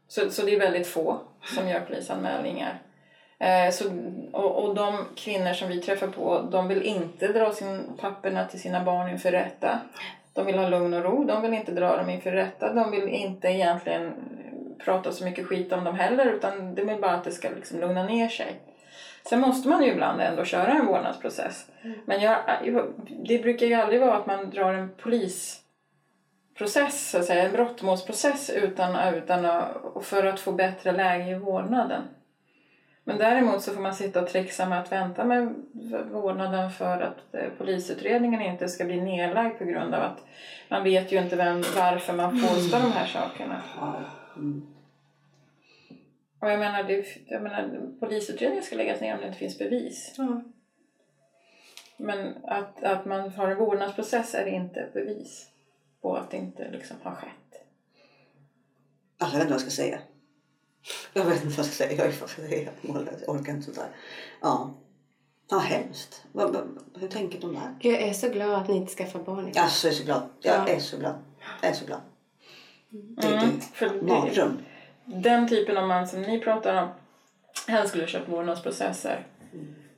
[0.08, 1.22] Så, så det är väldigt få
[1.56, 2.82] som gör polisanmälningar.
[3.40, 3.86] Eh, så,
[4.32, 8.62] och, och de kvinnor som vi träffar på, de vill inte dra sin papperna till
[8.62, 9.80] sina barn inför rätta.
[10.34, 12.74] De vill ha lugn och ro, de vill inte dra dem inför rätta.
[12.74, 14.14] De vill inte egentligen
[14.86, 17.80] prata så mycket skit om dem heller utan de vill bara att det ska liksom
[17.80, 18.56] lugna ner sig.
[19.30, 21.72] Sen måste man ju ibland ändå köra en vårdnadsprocess.
[22.06, 22.38] Men jag,
[23.28, 28.50] det brukar ju aldrig vara att man drar en polisprocess, så att säga, en brottmålsprocess
[28.50, 32.02] utan, utan att, för att få bättre läge i vårdnaden.
[33.04, 35.54] Men däremot så får man sitta och trixa med att vänta med
[36.12, 40.24] vårdnaden för att eh, polisutredningen inte ska bli nedlagd på grund av att
[40.70, 43.62] man vet ju inte vem, varför man påstår de här sakerna.
[44.36, 44.75] Mm.
[46.46, 50.16] Och jag menar, det, jag menar, polisutredningen ska läggas ner om det inte finns bevis.
[51.98, 55.50] Men att, att man har en vårdnadsprocess är inte bevis
[56.02, 57.30] på att det inte liksom har skett.
[59.18, 60.00] Alltså, jag vet inte vad jag ska säga.
[61.14, 61.98] Jag vet inte vad jag ska säga.
[61.98, 63.24] Jag är faktiskt helt mållös.
[63.26, 63.88] Jag orkar inte sånt där.
[64.42, 64.74] Ja.
[65.50, 66.26] Ja, hemskt.
[66.32, 67.76] Vad, vad, hur tänker de där?
[67.92, 69.52] Jag är så glad att ni inte skaffar barn.
[69.58, 70.24] Alltså, jag är så glad.
[70.42, 70.68] Jag Ja.
[70.76, 71.16] är så glad.
[71.62, 72.02] Jag är så glad.
[72.90, 74.58] Det är Mm, ett för det- mardröm.
[75.06, 76.90] Den typen av man som ni pratar om,
[77.68, 79.26] han skulle köpt vårdnadsprocesser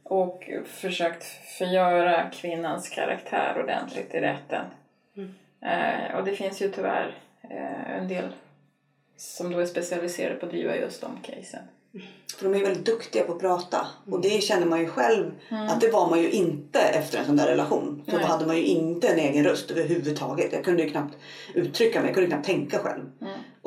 [0.03, 1.23] och försökt
[1.57, 4.65] förgöra kvinnans karaktär ordentligt i rätten.
[5.61, 8.27] Eh, och det finns ju tyvärr eh, en del
[9.17, 11.63] som då är specialiserade på att driva just de casen.
[12.37, 13.87] För de är väldigt duktiga på att prata.
[14.11, 17.35] Och det känner man ju själv att det var man ju inte efter en sån
[17.35, 18.03] där relation.
[18.05, 18.27] För då Nej.
[18.27, 20.53] hade man ju inte en egen röst överhuvudtaget.
[20.53, 21.17] Jag kunde ju knappt
[21.53, 22.07] uttrycka mig.
[22.07, 23.03] Jag kunde knappt tänka själv.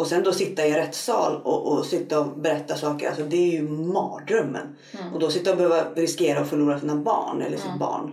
[0.00, 3.08] Och sen då sitta i en rättssal och, och sitta och berätta saker.
[3.08, 4.76] Alltså det är ju mardrömmen.
[5.14, 8.12] Och då sitta och behöva riskera att förlora sina barn eller sitt barn.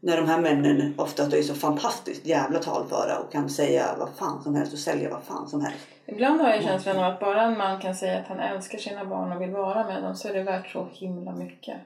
[0.00, 4.42] När de här männen oftast är så fantastiskt jävla talföra och kan säga vad fan
[4.42, 5.86] som helst och sälja vad fan som helst.
[6.06, 9.04] Ibland har jag känslan av att bara en man kan säga att han älskar sina
[9.04, 11.76] barn och vill vara med dem så är det värt så himla mycket.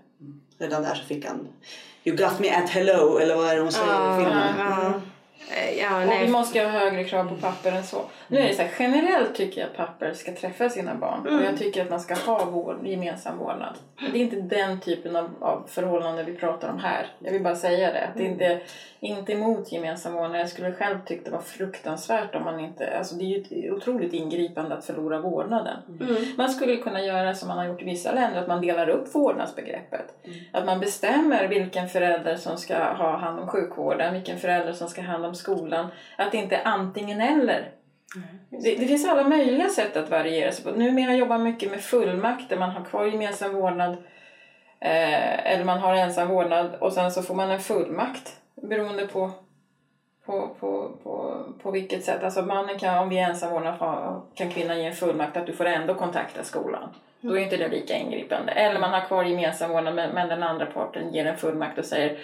[0.58, 1.48] Redan där så fick han
[2.04, 5.02] You got me at hello eller vad är det hon säger i filmen?
[5.48, 8.02] Ja, Eh, ja, Och vi måste ha högre krav på papper än så.
[8.28, 11.26] Nu är det så här, generellt tycker jag att papper ska träffa sina barn.
[11.26, 13.74] Och jag tycker att man ska ha vård, gemensam vårdnad.
[14.12, 17.06] Det är inte den typen av, av förhållanden vi pratar om här.
[17.18, 18.06] Jag vill bara säga det.
[18.06, 18.60] Att det är inte,
[19.00, 20.40] inte emot gemensam vårdnad.
[20.40, 22.98] Jag skulle själv tycka det var fruktansvärt om man inte...
[22.98, 25.76] Alltså det är ju ett otroligt ingripande att förlora vårdnaden.
[26.36, 29.14] Man skulle kunna göra som man har gjort i vissa länder, att man delar upp
[29.14, 30.14] vårdnadsbegreppet.
[30.52, 35.00] Att man bestämmer vilken förälder som ska ha hand om sjukvården, vilken förälder som ska
[35.00, 35.86] ha hand om skolan.
[36.18, 37.70] Att det inte är antingen eller.
[38.50, 40.70] Det, det finns alla möjliga sätt att variera sig på.
[40.70, 43.90] Numera jobbar man mycket med fullmakt där man har kvar gemensam vårdnad
[44.80, 49.30] eh, eller man har ensam vårdnad och sen så får man en fullmakt beroende på
[50.26, 52.24] på, på, på, på vilket sätt.
[52.24, 55.52] Alltså mannen kan, om vi är ensam vårdnad, kan kvinnan ge en fullmakt att du
[55.52, 56.94] får ändå kontakta skolan.
[57.20, 58.52] Då är inte det lika ingripande.
[58.52, 61.84] Eller man har kvar gemensam vårdnad men, men den andra parten ger en fullmakt och
[61.84, 62.18] säger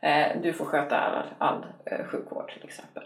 [0.00, 3.02] eh, du får sköta all, all eh, sjukvård till exempel.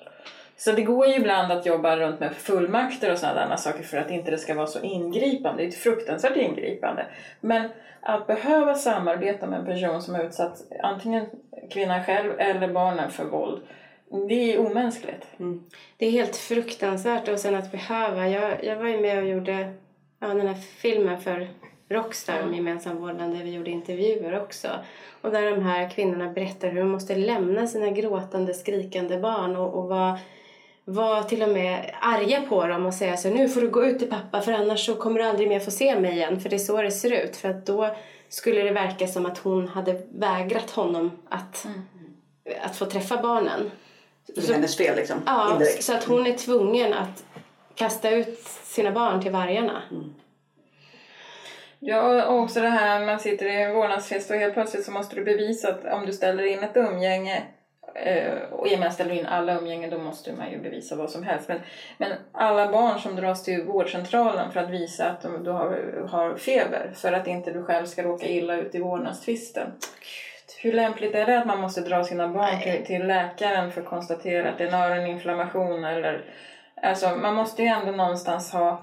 [0.56, 4.10] Så det går ju ibland att jobba runt med fullmakter och sådana saker för att
[4.10, 5.62] inte det ska vara så ingripande.
[5.62, 7.06] Det är ett fruktansvärt ingripande.
[7.40, 7.68] Men
[8.00, 11.26] att behöva samarbeta med en person som har utsatt antingen
[11.70, 13.62] kvinnan själv eller barnen för våld,
[14.28, 15.26] det är omänskligt.
[15.38, 15.64] Mm.
[15.96, 18.28] Det är helt fruktansvärt och sen att behöva.
[18.28, 19.72] Jag, jag var ju med och gjorde
[20.20, 21.48] ja, den här filmen för
[21.88, 24.68] Rockstar om gemensam vårdnad där vi gjorde intervjuer också.
[25.20, 29.74] Och där de här kvinnorna berättar hur de måste lämna sina gråtande, skrikande barn och,
[29.74, 30.18] och vara
[30.84, 33.98] var till och med arga på dem och säga så nu får du gå ut
[33.98, 36.56] till pappa för annars så kommer du aldrig mer få se mig igen för det
[36.56, 37.36] är så det ser ut.
[37.36, 37.96] För att då
[38.28, 41.82] skulle det verka som att hon hade vägrat honom att, mm.
[42.60, 43.70] att få träffa barnen.
[44.26, 45.22] Det är hennes fel liksom?
[45.26, 45.84] Ja, indirekt.
[45.84, 47.24] så att hon är tvungen att
[47.74, 49.82] kasta ut sina barn till vargarna.
[49.90, 50.14] Mm.
[51.78, 55.16] Ja, och också det här man sitter i en vårdnadsfest och helt plötsligt så måste
[55.16, 57.42] du bevisa att om du ställer in ett umgänge
[58.50, 61.10] och i och med att ställer in alla umgängen då måste man ju bevisa vad
[61.10, 61.48] som helst.
[61.48, 61.60] Men,
[61.98, 66.90] men alla barn som dras till vårdcentralen för att visa att de, har, har feber
[66.94, 69.72] för att inte du själv ska råka illa ut i vårdnadstvisten.
[70.62, 73.86] Hur lämpligt är det att man måste dra sina barn till, till läkaren för att
[73.86, 76.24] konstatera att det är en öroninflammation eller
[76.84, 78.82] Alltså man måste ju ändå någonstans ha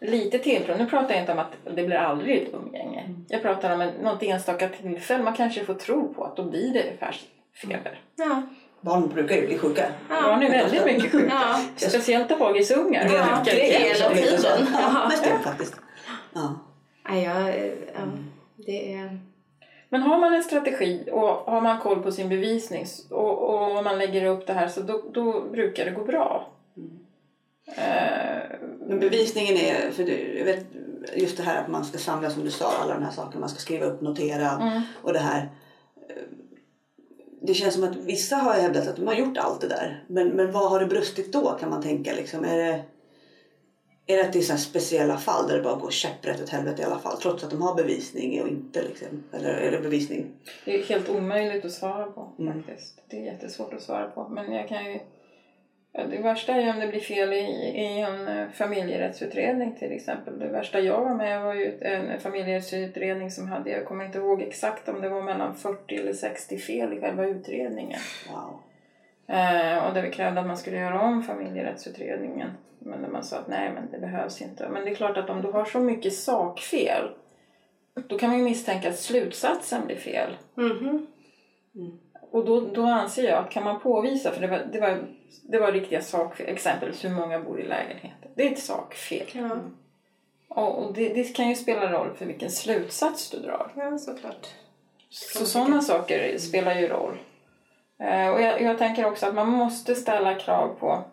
[0.00, 0.74] lite tilltro.
[0.78, 3.00] Nu pratar jag inte om att det blir aldrig ett umgänge.
[3.00, 3.26] Mm.
[3.28, 5.22] Jag pratar om en, något enstaka tillfälle.
[5.22, 6.98] Man kanske får tro på att då blir det
[7.54, 8.00] feber.
[8.16, 8.42] Ja.
[8.80, 9.84] Barn brukar ju bli sjuka.
[10.08, 10.22] Ja.
[10.22, 11.34] Barn är väldigt mycket sjuka.
[11.34, 11.88] Ja.
[11.88, 13.04] Speciellt dagisungar.
[13.04, 14.66] Ja, det är hela tiden.
[14.72, 15.76] Ja, det faktiskt.
[16.32, 16.54] Ja.
[17.04, 17.50] Ja, ja,
[17.94, 18.00] ja,
[18.56, 19.20] det är...
[19.88, 23.98] Men har man en strategi och har man koll på sin bevisning och, och man
[23.98, 26.52] lägger upp det här så då, då brukar det gå bra.
[26.76, 26.98] Mm.
[27.66, 30.66] Eh, men bevisningen är, för det, jag vet,
[31.14, 33.48] just det här att man ska samla som du sa, alla de här sakerna, man
[33.48, 34.82] ska skriva upp, notera mm.
[35.02, 35.48] och det här.
[37.42, 40.04] Det känns som att vissa har hävdat att de har gjort allt det där.
[40.06, 42.44] Men, men vad har det brustit då kan man tänka liksom?
[42.44, 42.82] Är det,
[44.06, 46.82] är det att det är så speciella fall där det bara går käpprätt åt helvete
[46.82, 50.26] i alla fall trots att de har bevisning och inte liksom, eller är det bevisning?
[50.64, 52.62] Det är helt omöjligt att svara på mm.
[52.62, 53.02] faktiskt.
[53.10, 55.00] Det är jättesvårt att svara på men jag kan ju
[55.92, 57.44] det värsta är om det blir fel i,
[57.80, 60.38] i en eh, familjerättsutredning till exempel.
[60.38, 64.42] Det värsta jag var med var ju en familjerättsutredning som hade, jag kommer inte ihåg
[64.42, 68.00] exakt om det var mellan 40 eller 60 fel i själva utredningen.
[68.30, 68.60] Wow.
[69.36, 72.50] Eh, och där vi krävde att man skulle göra om familjerättsutredningen.
[72.78, 74.68] Men man sa att nej men det behövs inte.
[74.68, 77.08] Men det är klart att om du har så mycket sakfel
[77.94, 80.36] då kan man ju misstänka att slutsatsen blir fel.
[80.56, 81.06] Mm -hmm.
[81.74, 81.98] mm.
[82.32, 84.98] Och då, då anser jag att kan man påvisa, för det var, det var,
[85.42, 88.30] det var riktiga sakfel, exempelvis hur många bor i lägenheten.
[88.34, 89.26] Det är ett sakfel.
[89.32, 89.50] Ja.
[90.48, 93.72] Och, och det, det, kan ju spela roll för vilken slutsats du drar.
[93.76, 94.46] Ja, såklart.
[95.10, 97.18] Så sådana saker spelar ju roll.
[98.00, 101.04] Eh, och jag, jag, tänker också att man måste ställa krav på...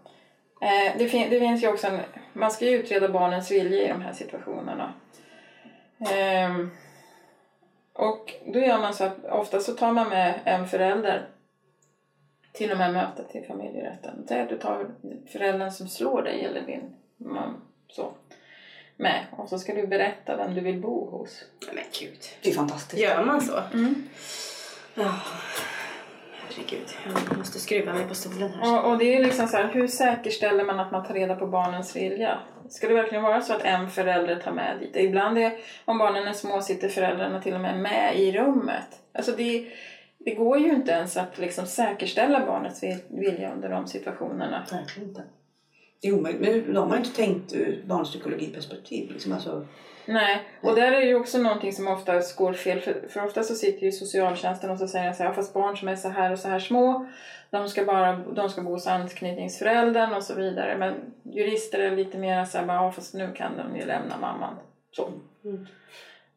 [0.61, 1.99] Eh, det, fin, det finns ju också en...
[2.33, 4.93] Man ska ju utreda barnens vilja i de här situationerna.
[5.99, 6.49] Eh,
[7.99, 11.27] och då gör man så att ofta så tar man med en förälder
[12.51, 14.25] till de här mötet till familjerätten.
[14.27, 14.91] Säg att du tar
[15.31, 18.13] föräldern som slår dig eller din man så
[18.97, 21.45] med och så ska du berätta vem du vill bo hos.
[21.73, 22.19] Men gud.
[22.41, 23.01] Det är fantastiskt.
[23.01, 23.59] Gör man så?
[23.73, 24.07] Mm.
[24.97, 25.25] Oh.
[26.59, 26.87] Herregud,
[27.29, 28.85] jag måste skruva mig på stolen här.
[28.85, 31.47] Och, och det är liksom så här, hur säkerställer man att man tar reda på
[31.47, 32.39] barnens vilja?
[32.69, 34.95] Ska det verkligen vara så att en förälder tar med dit?
[34.95, 35.53] Ibland är,
[35.85, 38.99] om barnen är små sitter föräldrarna till och med med i rummet.
[39.13, 39.65] Alltså det,
[40.17, 44.65] det går ju inte ens att liksom säkerställa barnets vilja under de situationerna.
[44.71, 45.23] Verkligen inte.
[46.01, 46.41] Det är omöjligt.
[46.41, 49.11] Men de har inte tänkt ur barnpsykologiperspektiv.
[49.11, 49.67] Liksom alltså.
[50.05, 52.79] Nej, och där är det ju också någonting som ofta går fel.
[52.81, 55.87] För, för ofta så sitter ju socialtjänsten och så säger så här, fast barn som
[55.87, 57.09] är så här och så här små,
[57.49, 60.77] de ska, bara, de ska bo hos anknytningsföräldern och så vidare.
[60.77, 64.55] Men jurister är lite mer så här, ja fast nu kan de ju lämna mamman.
[64.91, 65.11] Så.
[65.43, 65.67] Mm.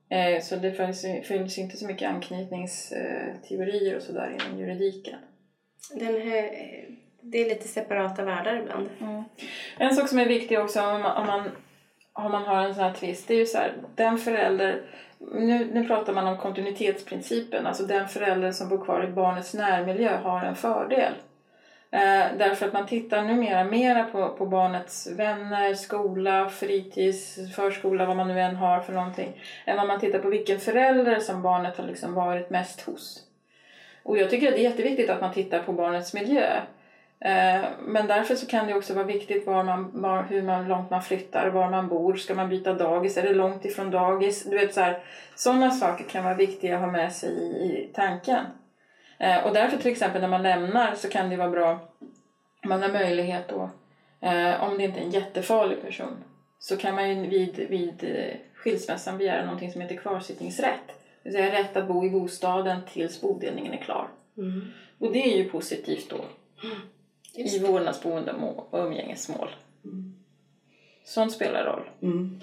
[0.09, 5.19] Eh, så det finns, finns inte så mycket anknytningsteorier och sådär inom juridiken.
[5.95, 6.51] Den här,
[7.21, 8.89] det är lite separata världar ibland.
[9.01, 9.25] Mm.
[9.79, 11.51] En sak som är viktig också om man, om man
[12.13, 14.83] om man har en sån här tvist, det är ju så här, den förälder,
[15.19, 20.17] nu, nu pratar man om kontinuitetsprincipen, alltså den förälder som bor kvar i barnets närmiljö
[20.17, 21.13] har en fördel.
[21.91, 28.17] Eh, därför att man tittar numera mera på, på barnets vänner, skola, fritids, förskola, vad
[28.17, 31.77] man nu än har för någonting, än vad man tittar på vilken förälder som barnet
[31.77, 33.23] har liksom varit mest hos.
[34.03, 36.61] Och jag tycker att det är jätteviktigt att man tittar på barnets miljö.
[37.25, 40.91] Eh, men därför så kan det också vara viktigt var man, var, hur man, långt
[40.91, 44.45] man flyttar, var man bor, ska man byta dagis, är det långt ifrån dagis?
[44.45, 44.99] Du vet så här,
[45.35, 48.47] sådana saker kan vara viktiga att ha med sig i, i tanken.
[49.19, 51.79] Eh, och därför till exempel när man lämnar så kan det vara bra
[52.65, 53.71] man har möjlighet då,
[54.21, 56.25] eh, om det inte är en jättefarlig person,
[56.59, 60.87] så kan man ju vid, vid eh, skilsmässan begära någonting som heter kvarsittningsrätt.
[60.87, 64.09] Det vill säga rätt att bo i bostaden tills bodelningen är klar.
[64.39, 64.67] Mm.
[64.99, 66.25] Och det är ju positivt då
[67.35, 69.49] i vårdnadsboende och umgängesmål.
[71.05, 71.91] Sånt spelar roll.
[72.03, 72.41] Mm.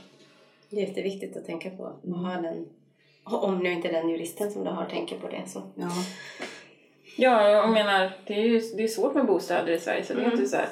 [0.70, 1.86] Det är jätteviktigt att tänka på.
[1.86, 2.66] att ha den,
[3.24, 5.44] om nu inte den juristen som du har tänker på det.
[5.48, 5.62] Så.
[5.76, 5.90] Ja.
[7.18, 10.22] Ja, jag menar, det är ju det är svårt med bostäder i Sverige så det
[10.22, 10.68] är inte så här.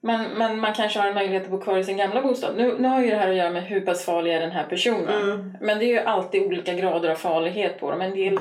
[0.00, 2.56] Men, men man kanske har en möjlighet att bo kvar i sin gamla bostad.
[2.56, 4.66] Nu, nu har ju det här att göra med hur pass farlig är den här
[4.66, 5.56] personen.
[5.60, 8.00] Men det är ju alltid olika grader av farlighet på dem.
[8.00, 8.38] En del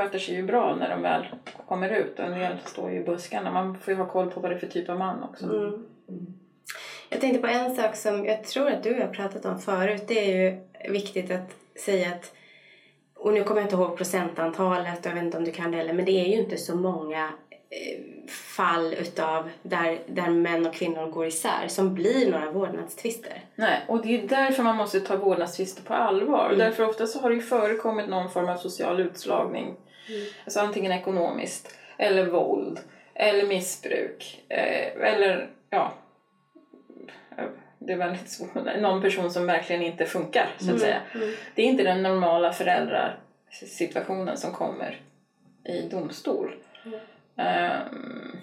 [0.00, 1.26] sköter sig ju bra när de väl
[1.68, 3.50] kommer ut och en del står ju i buskarna.
[3.50, 5.72] Man får ju ha koll på vad det är för typ av man också.
[7.08, 9.58] Jag tänkte på en sak som jag tror att du och jag har pratat om
[9.58, 10.04] förut.
[10.08, 10.60] Det är ju
[10.92, 12.32] viktigt att säga att,
[13.14, 15.76] och nu kommer jag inte ihåg procentantalet, och jag vet inte om du kan det
[15.76, 17.24] heller, men det är ju inte så många
[17.70, 23.44] eh, fall utav där, där män och kvinnor går isär som blir några vårdnadstvister.
[23.54, 26.54] Nej, och det är därför man måste ta vårdnadstvister på allvar.
[26.58, 29.76] Därför ofta så har det ju förekommit någon form av social utslagning.
[30.44, 32.80] Alltså antingen ekonomiskt, eller våld,
[33.14, 34.44] eller missbruk.
[34.48, 35.94] Eh, eller, ja...
[37.82, 38.54] Det är väldigt svårt.
[38.54, 41.00] Någon person som verkligen inte funkar, så att säga.
[41.54, 45.00] Det är inte den normala föräldrasituationen som kommer
[45.64, 46.54] i domstol.
[47.36, 48.36] Ehm,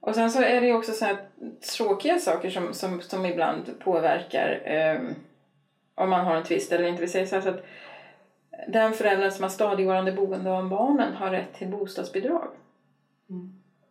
[0.00, 1.16] och sen så är det ju också så här
[1.76, 5.14] tråkiga saker som, som, som ibland påverkar ehm,
[5.94, 7.02] om man har en tvist eller inte.
[7.02, 7.66] Vi säger så att
[8.66, 12.48] den föräldern som har stadigvarande boende om barnen har rätt till bostadsbidrag.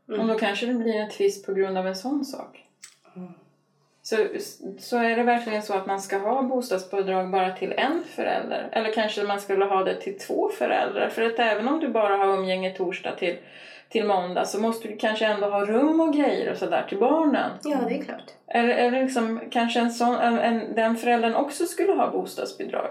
[0.07, 2.63] Och då kanske det blir en tvist på grund av en sån sak.
[4.01, 4.17] Så,
[4.79, 8.69] så är det verkligen så att man ska ha bostadsbidrag bara till en förälder?
[8.71, 11.09] Eller kanske man skulle ha det till två föräldrar?
[11.09, 13.37] För att även om du bara har umgänge torsdag till,
[13.89, 17.51] till måndag så måste du kanske ändå ha rum och grejer och sådär till barnen.
[17.63, 18.23] Ja, det är klart.
[18.47, 22.89] Eller, eller liksom, kanske en sån, en, en, den föräldern också skulle ha bostadsbidrag.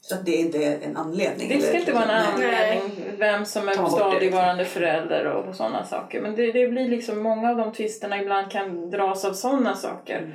[0.00, 1.48] Så det inte är en anledning?
[1.48, 2.80] Det ska eller inte vara en liksom- Nej.
[2.80, 6.20] anledning vem som är det, stadigvarande förälder och sådana saker.
[6.20, 10.32] Men det, det blir liksom, många av de tvisterna ibland kan dras av sådana saker.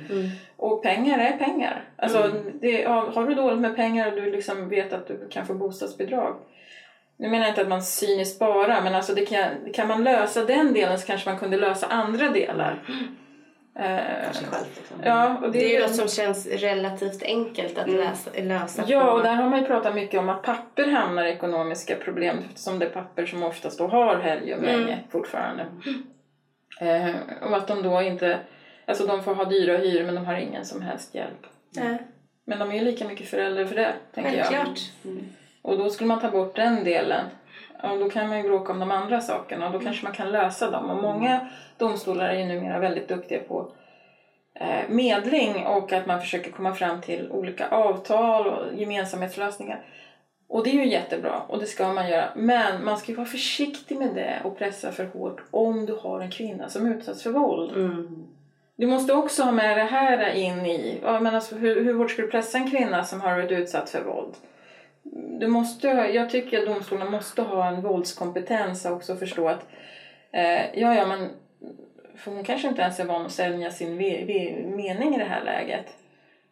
[0.56, 1.84] Och pengar är pengar.
[1.96, 2.30] Alltså,
[2.60, 5.54] det, har, har du dåligt med pengar och du liksom vet att du kan få
[5.54, 6.36] bostadsbidrag.
[7.16, 9.44] Nu menar jag inte att man cyniskt sparar, men alltså det kan,
[9.74, 12.82] kan man lösa den delen så kanske man kunde lösa andra delar.
[13.78, 14.64] Eh, För sig själv.
[14.76, 14.96] Liksom.
[15.04, 19.04] ja, och det, Det är ju något som känns relativt enkelt att läsa, lösa Ja,
[19.04, 19.10] på.
[19.10, 22.78] och där har man ju pratat mycket om att papper hamnar i ekonomiska problem eftersom
[22.78, 25.66] det är papper som oftast då har helgumgänge fortfarande.
[26.80, 28.38] Eh, och att de då inte,
[28.86, 31.46] alltså de får ha dyra hyror men de har ingen som helst hjälp.
[31.76, 31.98] Nej,
[32.46, 34.66] Men de är ju lika mycket föräldrar för det, tänker jag.
[35.64, 37.26] Och då skulle man ta bort den delen.
[37.82, 40.32] Och då kan man ju bråka om de andra sakerna och då kanske man kan
[40.32, 40.90] lösa dem.
[40.90, 41.48] Och många
[41.78, 43.72] domstolar är ju numera väldigt duktiga på
[44.54, 49.84] eh, medling och att man försöker komma fram till olika avtal och gemensamhetslösningar.
[50.48, 52.28] Och det är ju jättebra och det ska man göra.
[52.36, 56.20] Men man ska ju vara försiktig med det och pressa för hårt om du har
[56.20, 57.72] en kvinna som utsatts för våld.
[58.76, 62.22] Du måste också ha med det här in i, men alltså, hur, hur hårt ska
[62.22, 64.34] du pressa en kvinna som har varit utsatt för våld?
[65.40, 69.66] Du måste, jag tycker att domstolarna måste ha en våldskompetens och också förstå att
[70.32, 71.30] eh, ja, ja, men
[72.16, 75.24] för hon kanske inte ens är van att sälja sin ve, ve, mening i det
[75.24, 75.86] här läget.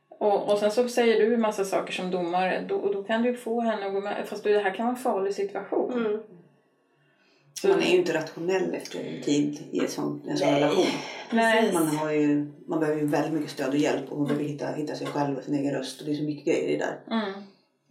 [0.08, 3.22] Och, och sen så säger du en massa saker som domare då, och då kan
[3.22, 5.92] du få henne att gå med, fast du, det här kan vara en farlig situation.
[5.92, 6.20] Mm.
[7.62, 10.60] Så man är ju inte rationell efter en tid i en sån, en sån Nej.
[10.60, 10.86] relation.
[11.32, 11.72] Nej.
[11.72, 14.66] Man, har ju, man behöver ju väldigt mycket stöd och hjälp och man behöver hitta,
[14.66, 16.00] hitta sig själv och sin egen röst.
[16.00, 17.16] Och det är så mycket grejer i det där.
[17.16, 17.32] Mm.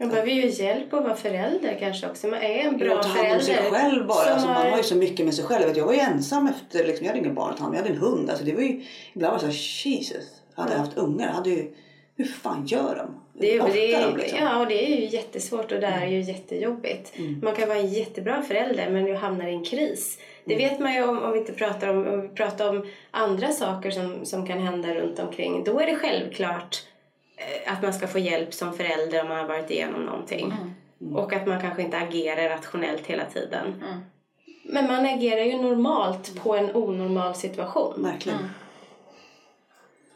[0.02, 2.28] Man behöver ju hjälp att vara förälder kanske också.
[2.28, 3.80] Man är en bra ta hand om sig förälder.
[3.80, 4.30] själv bara.
[4.34, 5.62] Alltså, man har- ju så mycket med sig själv.
[5.62, 7.76] Jag vet, Jag var ju ensam efter, liksom, jag hade inga barn att ta hand
[7.76, 7.78] om.
[7.78, 8.30] Jag hade en hund.
[8.30, 8.84] Alltså, det var ju,
[9.14, 10.24] ibland var det så här, Jesus.
[10.56, 11.74] Hade jag haft ungar, hade ju,
[12.18, 13.16] hur fan gör de?
[13.34, 14.40] Det är, det är, de liksom?
[14.42, 17.14] Ja, och det är ju jättesvårt och det är ju jättejobbigt.
[17.42, 20.18] Man kan vara en jättebra förälder men du hamnar i en kris.
[20.46, 23.48] Det vet man ju om, om vi inte pratar om, om, vi pratar om andra
[23.52, 25.64] saker som, som kan hända runt omkring.
[25.64, 26.84] Då är det självklart
[27.66, 30.54] att man ska få hjälp som förälder om man har varit igenom någonting.
[31.14, 33.84] Och att man kanske inte agerar rationellt hela tiden.
[34.64, 38.04] Men man agerar ju normalt på en onormal situation.
[38.04, 38.50] Verkligen.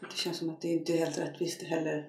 [0.00, 2.04] Det känns som att det inte är helt rättvist heller.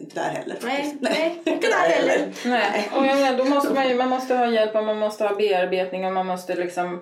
[0.00, 0.56] Inte där heller.
[0.62, 1.00] Nej, faktiskt.
[1.00, 2.32] nej, inte där heller.
[2.44, 5.24] Nej, och jag menar, då måste man, ju, man måste ha hjälp och man måste
[5.24, 7.00] ha bearbetning och man måste liksom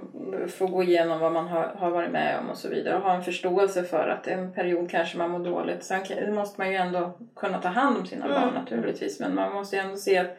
[0.49, 3.15] få gå igenom vad man har, har varit med om och så vidare och ha
[3.15, 5.85] en förståelse för att en period kanske man mår dåligt.
[5.85, 9.77] Sen måste man ju ändå kunna ta hand om sina barn naturligtvis men man måste
[9.77, 10.37] ju ändå se att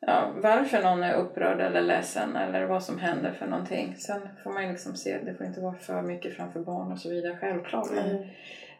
[0.00, 3.96] ja, varför någon är upprörd eller ledsen eller vad som händer för någonting.
[3.96, 6.98] Sen får man ju liksom se, det får inte vara för mycket framför barn och
[6.98, 7.88] så vidare, självklart.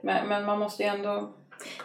[0.01, 1.33] Men, men man måste ju ändå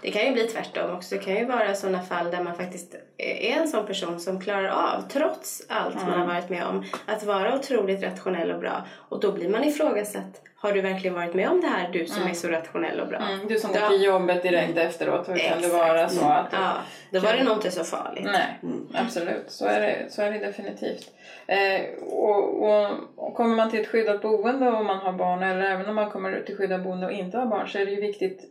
[0.01, 1.15] Det kan ju bli tvärtom också.
[1.15, 4.67] Det kan ju vara sådana fall där man faktiskt är en sån person som klarar
[4.67, 8.87] av, trots allt man har varit med om, att vara otroligt rationell och bra.
[9.09, 10.41] Och då blir man ifrågasatt.
[10.55, 13.17] Har du verkligen varit med om det här, du som är så rationell och bra?
[13.17, 16.47] Mm, du som går till jobbet direkt efteråt, hur kan det vara så att...
[16.51, 16.73] Ja,
[17.11, 18.25] då var det nog inte så farligt.
[18.25, 18.59] Nej,
[18.93, 19.45] absolut.
[19.47, 21.11] Så är det, så är det definitivt.
[21.47, 25.65] Eh, och, och, och kommer man till ett skyddat boende och man har barn, eller
[25.65, 28.01] även om man kommer till skyddat boende och inte har barn, så är det ju
[28.01, 28.41] viktigt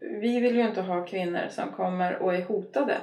[0.00, 2.96] vi vill ju inte ha kvinnor som kommer och är hotade.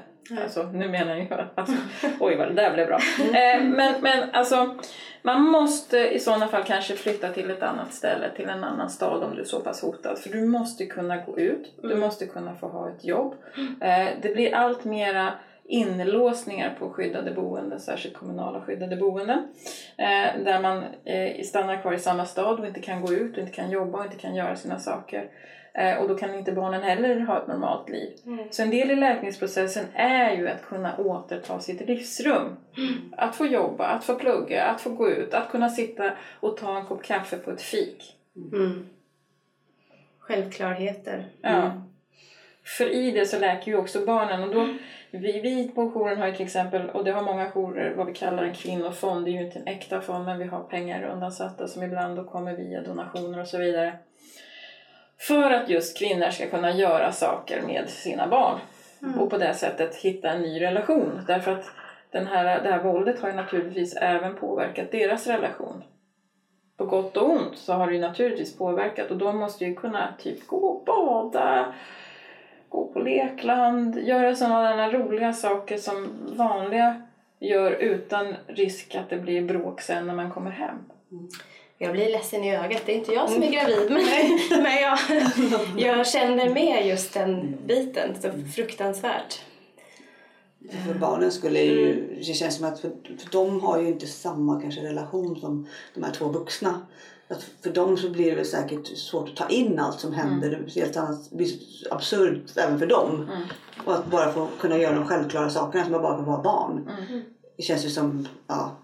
[0.44, 1.76] Alltså, nu menar jag alltså,
[2.20, 3.00] oj vad det där blev bra.
[3.20, 4.76] Eh, men, men alltså,
[5.22, 9.24] man måste i sådana fall kanske flytta till ett annat ställe, till en annan stad
[9.24, 10.20] om du är så pass hotad.
[10.20, 13.36] För du måste kunna gå ut, du måste kunna få ha ett jobb.
[13.82, 15.34] Eh, det blir allt mera
[15.68, 19.48] inlåsningar på skyddade boenden, särskilt kommunala skyddade boenden.
[19.98, 23.40] Eh, där man eh, stannar kvar i samma stad och inte kan gå ut och
[23.40, 25.30] inte kan jobba och inte kan göra sina saker.
[25.78, 28.10] Eh, och då kan inte barnen heller ha ett normalt liv.
[28.52, 32.58] Så en del i läkningsprocessen är ju att kunna återta sitt livsrum.
[33.18, 36.78] Att få jobba, att få plugga, att få gå ut, att kunna sitta och ta
[36.78, 38.18] en kopp kaffe på ett fik.
[38.54, 38.86] Mm.
[40.20, 41.26] Självklarheter.
[41.42, 41.82] Ja.
[42.64, 44.44] För i det så läker ju också barnen.
[44.44, 44.68] Och då,
[45.12, 48.14] vi, vi på jouren har ju till exempel, och det har många jourer, vad vi
[48.14, 49.26] kallar en kvinnofond.
[49.26, 52.24] Det är ju inte en äkta fond men vi har pengar undansatta som ibland då
[52.24, 53.98] kommer via donationer och så vidare.
[55.20, 58.60] För att just kvinnor ska kunna göra saker med sina barn.
[59.20, 61.22] Och på det sättet hitta en ny relation.
[61.28, 61.66] Därför att
[62.12, 65.84] den här, det här våldet har ju naturligtvis även påverkat deras relation.
[66.78, 70.14] På gott och ont så har det ju naturligtvis påverkat och de måste ju kunna
[70.20, 71.74] typ gå och bada,
[72.70, 76.08] gå på lekland, göra sådana roliga saker som
[76.38, 77.02] vanliga
[77.40, 80.78] gör utan risk att det blir bråk sen när man kommer hem.
[81.78, 82.82] Jag blir ledsen i ögat.
[82.86, 84.04] Det är inte jag som är gravid men,
[84.64, 85.00] men jag,
[85.78, 88.22] jag känner med just den biten.
[88.22, 89.42] Så fruktansvärt.
[90.86, 94.62] För barnen skulle ju, det känns som att för, för de har ju inte samma
[94.62, 96.82] kanske relation som de här två vuxna.
[97.28, 100.50] Att för dem så blir det väl säkert svårt att ta in allt som händer.
[100.50, 101.52] Det blir helt annat, det blir
[101.92, 103.30] absurt även för dem.
[103.86, 106.90] Och att bara få kunna göra de självklara sakerna som att bara få vara barn.
[107.58, 108.77] Det känns ju som, ja.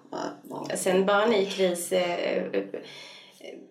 [0.76, 2.44] Sen barn i kris eh,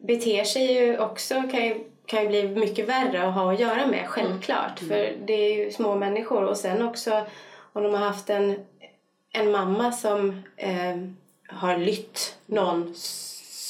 [0.01, 3.86] beter sig ju också, kan ju, kan ju bli mycket värre att ha att göra
[3.86, 4.78] med, självklart.
[4.78, 6.45] För det är ju små människor.
[6.45, 7.24] Och sen också
[7.72, 8.57] om de har haft en,
[9.32, 10.97] en mamma som eh,
[11.49, 12.95] har lytt någon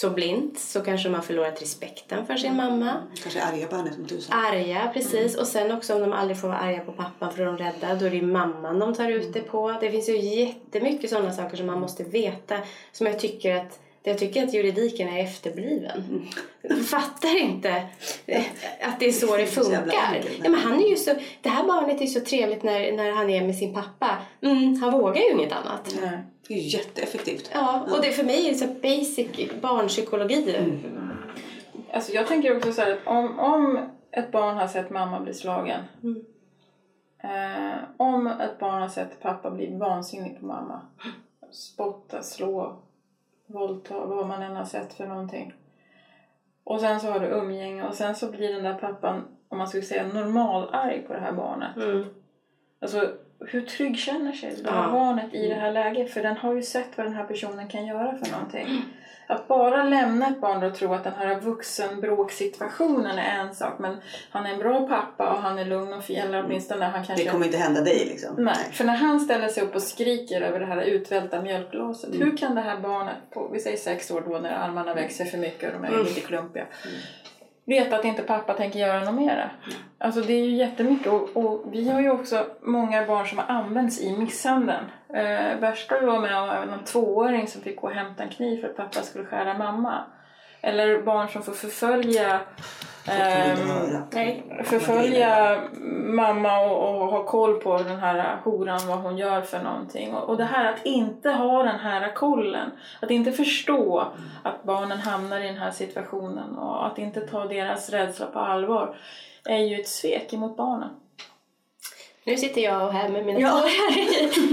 [0.02, 3.02] så blint så kanske har förlorat respekten för sin mamma.
[3.22, 4.38] Kanske är arga på henne som tusan.
[4.38, 5.36] Arga, precis.
[5.36, 7.94] Och sen också om de aldrig får vara arga på pappan för de är rädda,
[7.94, 9.76] då är det ju mamman de tar ut det på.
[9.80, 12.58] Det finns ju jättemycket sådana saker som man måste veta
[12.92, 16.28] som jag tycker att jag tycker att juridiken är efterbliven.
[16.62, 17.76] Jag fattar inte
[18.80, 20.24] att det är så det funkar.
[20.42, 23.30] Ja, men han är ju så, det här barnet är så trevligt när, när han
[23.30, 24.18] är med sin pappa.
[24.42, 25.96] Mm, han vågar ju inget annat.
[26.00, 26.18] Nej.
[26.48, 27.50] Det är ju jätteeffektivt.
[27.54, 30.56] Ja, och det för mig är det så basic barnpsykologi.
[31.92, 33.78] Alltså jag tänker också så här att om, om
[34.10, 35.80] ett barn har sett mamma bli slagen.
[37.22, 40.80] Eh, om ett barn har sett pappa bli vansinnig på mamma.
[41.50, 42.82] Spotta, slå,
[43.46, 45.52] våldta, vad man än har sett för någonting.
[46.64, 49.68] Och sen så har du umgänge och sen så blir den där pappan, om man
[49.68, 51.76] skulle säga normalarg på det här barnet.
[51.76, 52.04] Mm.
[52.80, 54.70] Alltså hur trygg känner sig det Ja.
[54.70, 56.10] här barnet i det här läget?
[56.10, 58.66] För den har ju sett vad den här personen kan göra för någonting.
[59.32, 63.96] Att bara lämna ett barn och tro att den här vuxenbråksituationen är en sak men
[64.30, 67.24] han är en bra pappa och han är lugn och fin, eller åtminstone han kanske...
[67.24, 68.34] Det kommer inte hända dig liksom.
[68.38, 72.14] Nej, för när han ställer sig upp och skriker över det här utvälta mjölkglaset.
[72.14, 75.38] Hur kan det här barnet, på, vi säger sex år då när armarna växer för
[75.38, 76.66] mycket och de är lite klumpiga.
[77.64, 79.50] Veta att inte pappa tänker göra något mera.
[79.98, 83.46] Alltså det är ju jättemycket och, och vi har ju också många barn som har
[83.46, 84.84] använts i misshandeln.
[85.08, 88.28] Eh, värsta vi var med om var en tvååring som fick gå och hämta en
[88.28, 90.04] kniv för att pappa skulle skära mamma.
[90.62, 92.40] Eller barn som får förfölja.
[94.10, 94.42] Nej.
[94.64, 95.60] förfölja
[96.04, 100.14] mamma och, och ha koll på den här horan, vad hon gör för någonting.
[100.14, 104.98] Och, och det här att inte ha den här kollen, att inte förstå att barnen
[104.98, 108.96] hamnar i den här situationen och att inte ta deras rädsla på allvar
[109.44, 110.88] är ju ett svek emot barnen.
[112.24, 113.50] Nu sitter jag här med mina Ja.
[113.50, 113.70] tårar.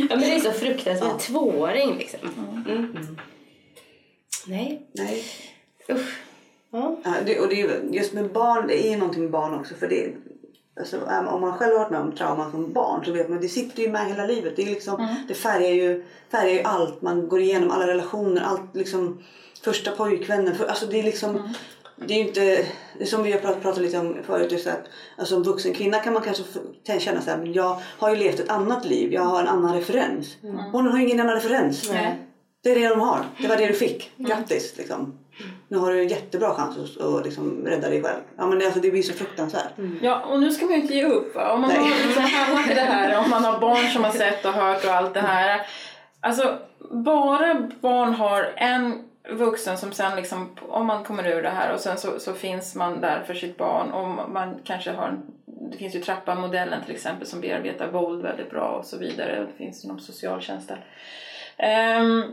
[0.09, 1.11] ja, men det är så fruktansvärt.
[1.11, 2.19] En tvååring liksom.
[2.69, 3.17] Mm.
[4.47, 5.23] Nej, Nej.
[5.91, 6.19] Usch.
[6.71, 6.97] Ja.
[7.03, 9.53] Ja, det, och det är, ju- just med barn, det är ju någonting med barn
[9.59, 9.75] också.
[9.75, 10.13] För det,
[10.79, 10.97] Alltså,
[11.31, 13.83] om man själv har varit med om trauma som barn så vet man det sitter
[13.83, 14.55] ju med hela livet.
[14.55, 15.15] Det, är liksom, Mm.
[15.27, 17.01] det färgar, ju, färgar ju allt.
[17.01, 18.41] Man går igenom alla relationer.
[18.41, 19.23] Allt liksom,
[19.63, 20.55] första pojkvännen.
[20.55, 21.29] För, alltså, det är liksom...
[21.35, 21.49] Mm.
[22.07, 22.65] Det är inte,
[23.05, 24.81] som vi har pratat, pratat lite om förut, just att
[25.17, 26.43] alltså, som vuxen kvinna kan man kanske
[26.99, 29.75] känna så här, men jag har ju levt ett annat liv, jag har en annan
[29.75, 30.37] referens.
[30.71, 31.89] Hon har ju ingen annan referens.
[31.91, 32.17] Nej.
[32.63, 33.25] Det är det de har.
[33.41, 34.11] Det var det du fick.
[34.17, 35.18] Grattis liksom.
[35.71, 38.21] Nu har du en jättebra chans att, liksom rädda dig själv.
[38.37, 39.71] Ja, men det, alltså, det blir så fruktansvärt.
[40.01, 41.35] Ja, och nu ska man ju inte ge upp.
[41.35, 41.53] Va?
[41.53, 41.79] Om man Nej.
[41.79, 44.85] har liksom hamnat i det här, om man har barn som har sett och hört
[44.85, 45.61] och allt det här.
[46.19, 46.57] Alltså,
[46.91, 51.79] bara barn har en vuxen som sen liksom, om man kommer ur det här och
[51.79, 55.21] sen så, så finns man där för sitt barn och man kanske har en,
[55.71, 59.45] det finns ju trappamodellen till exempel som bearbetar våld väldigt bra och så vidare.
[59.45, 60.77] Det finns inom socialtjänsten.
[61.57, 62.23] Ehm,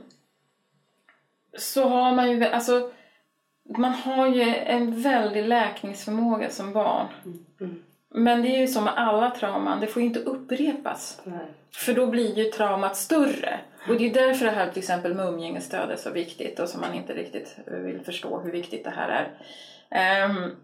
[1.58, 2.90] så har man ju, alltså
[3.68, 7.06] man har ju en väldig läkningsförmåga som barn.
[8.08, 11.22] Men det är ju som med alla trauman, det får ju inte upprepas.
[11.74, 13.60] För då blir ju traumat större.
[13.88, 16.80] Och det är därför det här till exempel med umgängesstöd är så viktigt och som
[16.80, 19.30] man inte riktigt vill förstå hur viktigt det här är.
[19.90, 20.56] Ehm,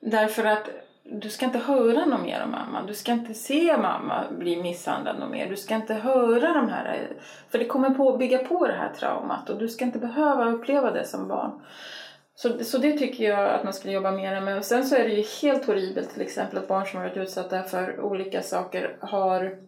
[0.00, 0.70] därför att
[1.10, 2.82] du ska inte höra något mer om mamma.
[2.82, 5.50] Du ska inte se mamma bli misshandlad något mer.
[5.50, 7.08] Du ska inte höra de här...
[7.50, 10.90] För det kommer på, bygga på det här traumat och du ska inte behöva uppleva
[10.90, 11.60] det som barn.
[12.34, 14.58] Så, så det tycker jag att man skulle jobba mer med.
[14.58, 17.62] Och sen så är det ju helt horribelt till exempel att barn som varit utsatta
[17.62, 19.58] för olika saker har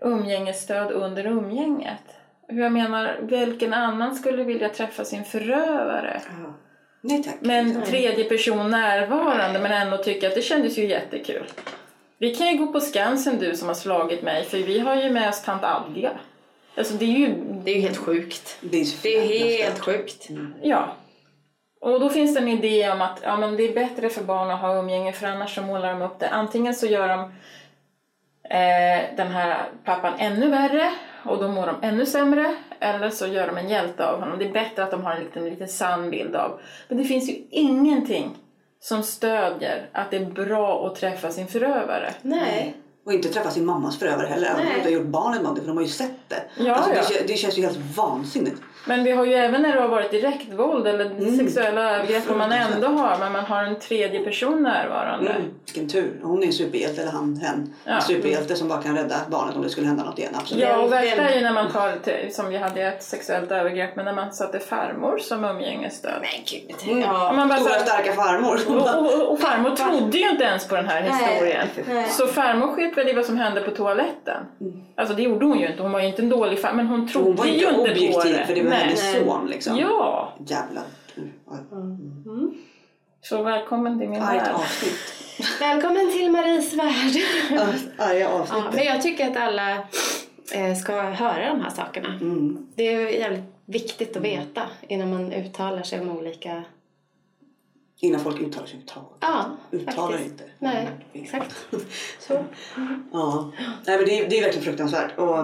[0.00, 2.16] umgängesstöd under umgänget.
[2.48, 6.20] Hur jag menar, vilken annan skulle vilja träffa sin förövare?
[6.38, 6.54] Mm
[7.00, 7.40] Nej tack.
[7.40, 11.44] med en tredje person närvarande men ändå tycka att det kändes ju jättekul.
[12.18, 15.10] Vi kan ju gå på Skansen du som har slagit mig för vi har ju
[15.10, 16.10] med oss tant Adja.
[16.76, 17.34] Alltså det är ju,
[17.64, 18.56] Det är ju helt sjukt.
[18.60, 20.28] Det är, Det är helt sjukt.
[20.62, 20.96] ja.
[21.80, 24.50] Och då finns det en idé om att ja, men det är bättre för barn
[24.50, 26.28] att ha umgänge för annars så målar de upp det.
[26.28, 27.20] Antingen så gör de
[28.50, 30.92] eh, den här pappan ännu värre
[31.24, 32.54] och då mår de ännu sämre.
[32.80, 34.38] Eller så gör de en hjälte av honom.
[34.38, 36.60] Det är bättre att de har en liten, liten sann bild av.
[36.88, 38.36] Men det finns ju ingenting
[38.80, 42.14] som stödjer att det är bra att träffa sin förövare.
[42.22, 42.74] Nej.
[43.08, 44.46] Och inte träffa sin mammas förövare heller.
[44.46, 44.76] Även om de Nej.
[44.78, 46.42] inte har gjort barnet någonting för de har ju sett det.
[46.56, 47.20] Ja, alltså, ja.
[47.20, 48.56] Det, det känns ju helt vansinnigt.
[48.86, 52.86] Men vi har ju även när det har varit direktvåld eller sexuella övergrepp man ändå
[52.88, 55.30] har, men man har en tredje person närvarande.
[55.30, 55.42] Mm.
[55.66, 56.20] Vilken tur.
[56.22, 57.74] Hon är en superhjälte, eller han, hen.
[57.84, 57.92] Ja.
[57.92, 60.32] En superhjälte som bara kan rädda barnet om det skulle hända något igen.
[60.38, 60.62] Absolut.
[60.64, 63.96] Ja, och värsta är ju när man tar, till- som vi hade ett sexuellt övergrepp,
[63.96, 66.20] men när man satte farmor som umgängesstöd.
[66.20, 66.44] Men
[66.86, 66.96] gud.
[66.96, 67.32] Och Ja.
[67.32, 68.58] man bara, så Stora starka farmor.
[68.68, 71.66] och, och, och farmor trodde ju inte ens på den här historien.
[71.88, 72.08] nej.
[72.08, 74.44] Så farmor sket väl i vad som hände på toaletten.
[74.96, 77.08] Alltså det gjorde hon ju inte, hon var ju inte en dålig farmor, men hon
[77.08, 78.46] trodde Hon var ju inte på objektiv det.
[78.46, 78.78] för det var Nej.
[78.78, 79.76] hennes son liksom.
[79.78, 80.82] Ja, Jävlar.
[81.16, 81.30] Mm.
[81.46, 82.58] Oj.
[83.20, 84.52] så välkommen till min värld.
[84.54, 85.14] avsnitt.
[85.60, 87.22] Välkommen till Maries värld.
[87.98, 88.64] Arga Ja, avsnitt.
[88.74, 89.72] men jag tycker att alla
[90.54, 92.08] eh, ska höra de här sakerna.
[92.08, 92.66] Mm.
[92.74, 96.62] Det är jävligt viktigt att veta innan man uttalar sig om olika...
[98.00, 99.16] Innan folk uttalar sig överhuvudtaget.
[99.20, 100.30] Ja, Uttalar faktiskt.
[100.32, 100.44] inte.
[100.58, 101.66] Nej, exakt.
[102.18, 102.32] Så.
[103.12, 103.52] Ja,
[103.86, 105.18] Nej, men det, är, det är verkligen fruktansvärt.
[105.18, 105.36] Och,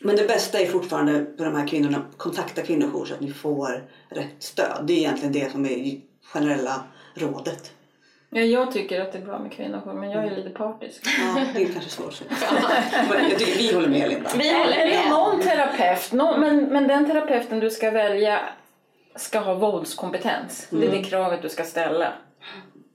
[0.00, 3.84] men det bästa är fortfarande för de här kvinnorna, kontakta kvinnojour så att ni får
[4.08, 4.84] rätt stöd.
[4.86, 6.00] Det är egentligen det som är
[6.32, 6.82] generella
[7.14, 7.72] rådet.
[8.30, 11.06] Ja, jag tycker att det är bra med kvinnojour, men jag är lite partisk.
[11.36, 12.12] Ja, det är kanske svårt.
[12.12, 12.24] Så.
[13.30, 14.30] Jag tycker vi håller med Linda.
[14.38, 15.10] Vi håller Eller med.
[15.10, 18.40] någon terapeut, nå- men, men den terapeuten du ska välja
[19.14, 20.68] ska ha våldskompetens.
[20.70, 22.12] Det är det kravet du ska ställa.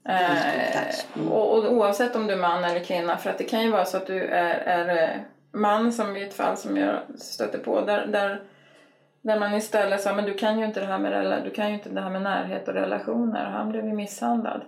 [0.08, 3.70] Eh, och, och oavsett om du är man eller kvinna, för att det kan ju
[3.70, 5.20] vara så att du är, är eh,
[5.52, 8.42] man som i ett fall som jag stöter på där, där,
[9.22, 11.74] där man istället sa men du kan ju inte det här med, du kan ju
[11.74, 13.44] inte det här med närhet och relationer.
[13.44, 14.62] Han blev ju misshandlad.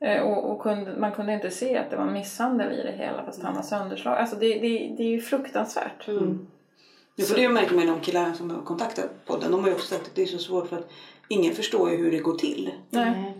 [0.00, 3.22] Eh, och och kunde, man kunde inte se att det var misshandel i det hela
[3.24, 4.20] fast han var sönderslagen.
[4.20, 6.08] Alltså det, det, det är ju fruktansvärt.
[7.16, 9.50] Ja, för det märker man ju de killar som har kontaktat podden.
[9.50, 10.90] De har ju också sagt att det är så svårt för att
[11.28, 12.70] ingen förstår ju hur det går till.
[12.90, 13.34] Nej.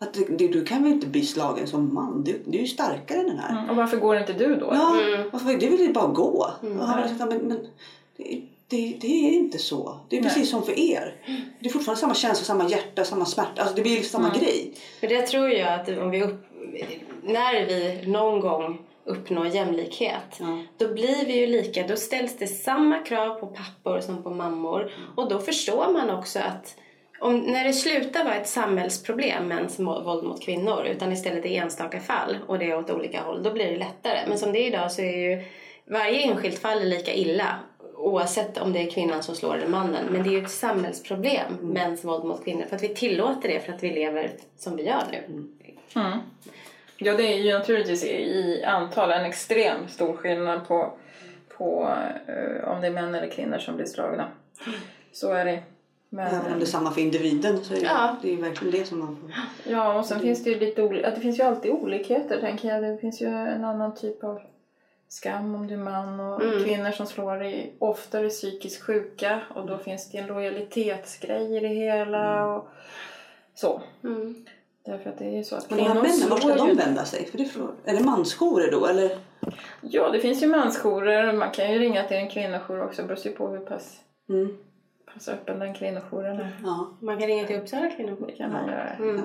[0.00, 2.24] Att det, du kan väl inte bli slagen som man?
[2.24, 3.50] Du, du är ju starkare än den här.
[3.58, 4.66] Mm, Och varför går inte du då?
[4.72, 4.96] Ja,
[5.32, 6.50] varför, det vill ju bara gå.
[6.60, 7.66] Och han har sagt, men, men
[8.16, 10.00] det, det, det är inte så.
[10.08, 11.14] Det är precis som för er.
[11.60, 13.62] Det är fortfarande samma känsla, samma hjärta, samma smärta.
[13.62, 14.74] Alltså det blir samma grej.
[15.00, 16.44] För det tror jag att om vi upp,
[17.22, 20.62] när vi någon gång uppnår jämlikhet Ja.
[20.76, 21.86] då blir vi ju lika.
[21.86, 26.38] Då ställs det samma krav på pappor som på mammor och då förstår man också
[26.38, 26.76] att
[27.20, 32.00] om, när det slutar vara ett samhällsproblem, mäns våld mot kvinnor, utan istället är enstaka
[32.00, 34.18] fall och det är åt olika håll, då blir det lättare.
[34.28, 35.44] Men som det är idag så är ju
[35.90, 37.58] varje enskilt fall är lika illa
[37.96, 40.04] oavsett om det är kvinnan som slår eller mannen.
[40.10, 43.60] Men det är ju ett samhällsproblem, mäns våld mot kvinnor, för att vi tillåter det
[43.60, 45.24] för att vi lever som vi gör nu.
[45.26, 46.18] Mm.
[47.00, 50.92] Ja, det är ju naturligtvis i antal en extrem stor skillnad på,
[51.56, 51.94] på
[52.26, 54.28] eh, om det är män eller kvinnor som blir slagna.
[55.12, 55.62] Så är det.
[56.10, 58.16] Men, Även om det är samma för individen så är det, Ja.
[58.22, 59.30] det är ju verkligen det som man får...
[59.72, 62.82] Ja, och sen finns det ju lite olika, det finns ju alltid olikheter tänker jag.
[62.82, 64.40] Det finns ju en annan typ av
[65.08, 66.64] skam om du är man och Mm.
[66.64, 71.68] kvinnor som slår är oftare psykiskt sjuka och då finns det en lojalitetsgrej i det
[71.68, 72.68] hela och
[73.54, 73.82] så.
[74.04, 74.44] Mm.
[74.88, 76.74] Därför att det är ju så att Men de här männen, vart ska de ju
[76.74, 77.26] vända sig?
[77.26, 79.10] För det får, är det mansjourer då eller?
[79.80, 81.32] Ja, det finns ju mansjourer.
[81.32, 83.02] Man kan ju ringa till en kvinnojour också.
[83.02, 84.56] Det beror ju på hur pass, Mm.
[85.14, 86.50] pass öppen den kvinnojouren är.
[86.62, 86.88] Ja.
[87.00, 88.26] Man kan ringa till Uppsala kvinnojour.
[88.26, 88.90] Det kan man göra.
[88.98, 89.22] Mm.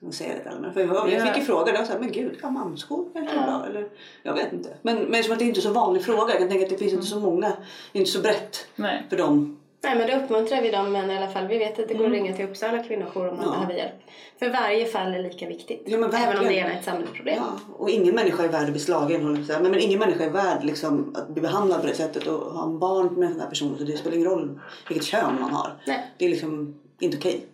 [0.00, 2.50] Jag säger det för jag, jag fick ju fråga där och sa men gud, ja
[2.50, 3.88] mansjour kanske är bra eller
[4.22, 4.76] jag vet inte.
[4.82, 6.92] Men, men att det inte är så vanlig fråga, jag kan tänka att det finns
[6.92, 7.48] inte så många,
[7.92, 9.06] det är inte så brett Nej.
[9.08, 9.57] för dem.
[9.82, 12.06] Nej men då uppmuntrar vi dem men i alla fall vi vet att det går
[12.06, 13.52] att ringa till Uppsala kvinnojour om man Ja.
[13.52, 13.92] behöver hjälp.
[14.38, 15.82] För varje fall är lika viktigt.
[15.86, 17.36] Ja, men Även om det är ett samhällsproblem.
[17.36, 20.64] Ja, och ingen människa är värd att bli slagen, men, men ingen människa är värd
[20.64, 23.48] liksom, att bli behandlad på det sättet och ha en barn med en sån här
[23.48, 25.72] person så det spelar ingen roll vilket kön man har.
[25.86, 26.06] Nej.
[26.18, 27.46] Det är liksom inte okej.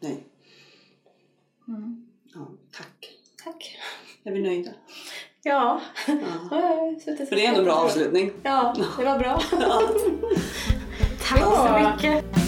[0.00, 0.24] Nej.
[1.68, 2.06] Mm.
[2.34, 2.40] Ja,
[2.76, 3.10] tack.
[3.44, 3.78] Tack.
[4.24, 4.70] Är vi nöjda?
[5.44, 5.80] Ja.
[6.06, 6.14] Ja.
[6.50, 6.94] Ja,
[7.28, 8.32] För det är ändå en bra avslutning.
[8.42, 9.42] Ja, det var bra.
[11.32, 12.41] Tack så mycket.